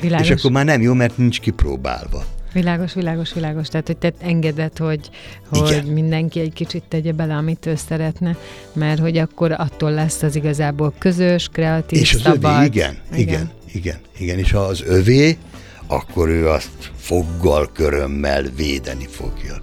Világos. 0.01 0.29
És 0.29 0.35
akkor 0.35 0.51
már 0.51 0.65
nem 0.65 0.83
jó, 0.83 0.93
mert 0.93 1.19
nincs 1.19 1.41
kipróbálva. 1.41 2.25
Világos, 2.53 2.95
világos, 2.95 3.33
világos. 3.33 3.69
Tehát, 3.69 3.87
hogy 3.87 3.97
te 3.97 4.13
engeded, 4.21 4.79
hogy, 4.79 5.11
hogy 5.51 5.85
mindenki 5.93 6.41
egy 6.41 6.53
kicsit 6.53 6.83
tegye 6.89 7.13
bele, 7.13 7.35
amit 7.35 7.67
ő 7.67 7.75
szeretne, 7.89 8.37
mert 8.73 9.01
hogy 9.01 9.19
akkor 9.19 9.53
attól 9.53 9.91
lesz 9.91 10.23
az 10.23 10.37
igazából 10.37 10.93
közös, 10.99 11.49
kreatív, 11.53 12.01
És 12.01 12.15
az 12.15 12.21
szabad. 12.21 12.57
övé, 12.57 12.65
igen, 12.65 12.97
igen, 13.13 13.21
igen, 13.21 13.51
igen, 13.75 13.99
igen. 14.19 14.39
És 14.39 14.51
ha 14.51 14.59
az 14.59 14.83
övé, 14.87 15.37
akkor 15.87 16.29
ő 16.29 16.49
azt 16.49 16.93
foggal, 16.97 17.71
körömmel 17.73 18.43
védeni 18.57 19.07
fogja. 19.07 19.55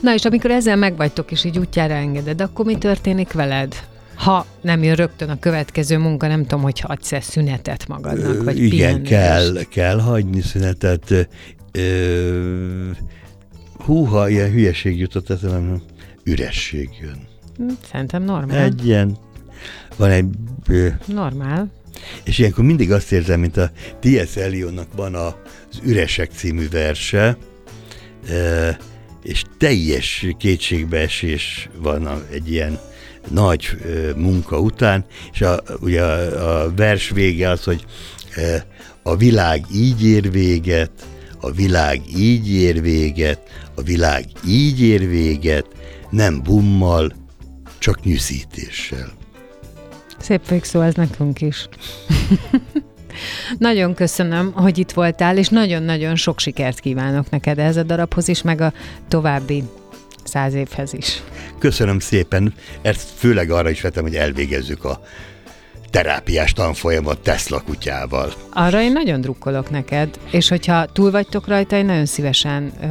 Na 0.00 0.14
és 0.14 0.24
amikor 0.24 0.50
ezzel 0.50 0.76
megvagytok, 0.76 1.30
és 1.30 1.44
így 1.44 1.58
útjára 1.58 1.94
engeded, 1.94 2.40
akkor 2.40 2.64
mi 2.64 2.78
történik 2.78 3.32
veled? 3.32 3.74
ha 4.18 4.46
nem 4.60 4.82
jön 4.82 4.94
rögtön 4.94 5.28
a 5.28 5.38
következő 5.38 5.98
munka, 5.98 6.26
nem 6.26 6.42
tudom, 6.42 6.62
hogy 6.62 6.82
adsz-e 6.86 7.20
szünetet 7.20 7.88
magadnak, 7.88 8.44
vagy 8.44 8.58
Igen, 8.58 9.02
kell, 9.02 9.54
kell 9.70 10.00
hagyni 10.00 10.40
szünetet. 10.40 11.28
Ö, 11.72 12.90
húha, 13.84 14.28
ilyen 14.28 14.50
hülyeség 14.50 14.98
jutott 14.98 15.30
eszembe, 15.30 15.80
üresség 16.24 16.88
jön. 17.00 17.26
Szerintem 17.90 18.22
normál. 18.22 18.62
Egy 18.62 18.86
ilyen, 18.86 19.16
van 19.96 20.10
egy... 20.10 20.26
Ö, 20.68 20.88
normál. 21.06 21.70
És 22.24 22.38
ilyenkor 22.38 22.64
mindig 22.64 22.92
azt 22.92 23.12
érzem, 23.12 23.40
mint 23.40 23.56
a 23.56 23.70
T.S. 24.00 24.36
Eliotnak 24.36 24.88
van 24.96 25.14
az 25.14 25.34
Üresek 25.82 26.30
című 26.36 26.68
verse, 26.68 27.36
és 29.22 29.42
teljes 29.58 30.26
kétségbeesés 30.38 31.68
van 31.80 32.06
a, 32.06 32.22
egy 32.32 32.50
ilyen 32.50 32.78
nagy 33.30 33.68
munka 34.16 34.60
után, 34.60 35.04
és 35.32 35.40
a, 35.40 35.62
ugye 35.80 36.02
a, 36.02 36.62
a 36.64 36.74
vers 36.74 37.10
vége 37.10 37.50
az, 37.50 37.64
hogy 37.64 37.84
a 39.02 39.16
világ 39.16 39.64
így 39.72 40.04
ér 40.04 40.30
véget, 40.30 40.90
a 41.40 41.50
világ 41.50 42.00
így 42.16 42.50
ér 42.50 42.82
véget, 42.82 43.40
a 43.74 43.82
világ 43.82 44.24
így 44.46 44.80
ér 44.80 45.08
véget, 45.08 45.66
nem 46.10 46.42
bummal, 46.42 47.12
csak 47.78 48.04
nyűszítéssel. 48.04 49.17
Szép 50.28 50.48
végszó 50.48 50.80
ez 50.80 50.94
nekünk 50.94 51.40
is. 51.40 51.68
nagyon 53.58 53.94
köszönöm, 53.94 54.52
hogy 54.52 54.78
itt 54.78 54.92
voltál, 54.92 55.36
és 55.38 55.48
nagyon-nagyon 55.48 56.16
sok 56.16 56.38
sikert 56.38 56.80
kívánok 56.80 57.30
neked 57.30 57.58
ez 57.58 57.76
a 57.76 57.82
darabhoz 57.82 58.28
is, 58.28 58.42
meg 58.42 58.60
a 58.60 58.72
további 59.08 59.62
száz 60.24 60.54
évhez 60.54 60.92
is. 60.92 61.22
Köszönöm 61.58 61.98
szépen, 61.98 62.54
ezt 62.82 63.08
főleg 63.16 63.50
arra 63.50 63.70
is 63.70 63.80
vettem, 63.80 64.02
hogy 64.02 64.14
elvégezzük 64.14 64.84
a 64.84 65.00
terápiás 65.90 66.52
tanfolyamot 66.52 67.18
Tesla 67.18 67.60
kutyával. 67.60 68.32
Arra 68.52 68.80
én 68.80 68.92
nagyon 68.92 69.20
drukkolok 69.20 69.70
neked, 69.70 70.08
és 70.30 70.48
hogyha 70.48 70.86
túl 70.86 71.10
vagytok 71.10 71.46
rajta, 71.46 71.76
én 71.76 71.84
nagyon 71.84 72.06
szívesen 72.06 72.72
ö, 72.82 72.86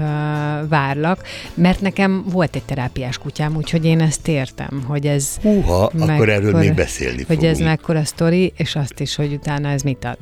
várlak, 0.68 1.22
mert 1.54 1.82
nekem 1.82 2.24
volt 2.32 2.56
egy 2.56 2.64
terápiás 2.64 3.18
kutyám, 3.18 3.56
úgyhogy 3.56 3.86
én 3.86 4.00
ezt 4.00 4.28
értem, 4.28 4.84
hogy 4.88 5.06
ez... 5.06 5.38
Húha, 5.42 5.92
mekkora, 5.94 6.14
akkor 6.14 6.30
erről 6.30 6.54
még 6.58 6.74
beszélni 6.74 7.16
Hogy 7.16 7.36
fogunk. 7.36 7.52
ez 7.52 7.60
mekkora 7.60 8.06
sztori, 8.06 8.54
és 8.58 8.76
azt 8.76 9.00
is, 9.00 9.16
hogy 9.16 9.34
utána 9.34 9.70
ez 9.70 9.82
mit 9.82 10.06
ad. 10.06 10.18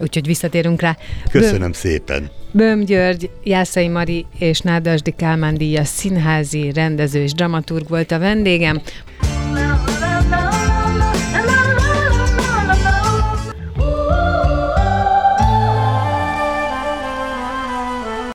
Úgyhogy 0.00 0.26
visszatérünk 0.26 0.80
rá. 0.80 0.96
Köszönöm 1.30 1.60
Böm, 1.60 1.72
szépen. 1.72 2.30
Böhm 2.52 2.80
György, 2.80 3.30
Jászai 3.44 3.88
Mari 3.88 4.26
és 4.38 4.60
Nádasdi 4.60 5.14
Kálmán 5.16 5.54
díjas 5.54 5.88
színházi 5.88 6.72
rendező 6.72 7.22
és 7.22 7.32
dramaturg 7.32 7.88
volt 7.88 8.10
a 8.10 8.18
vendégem. 8.18 8.80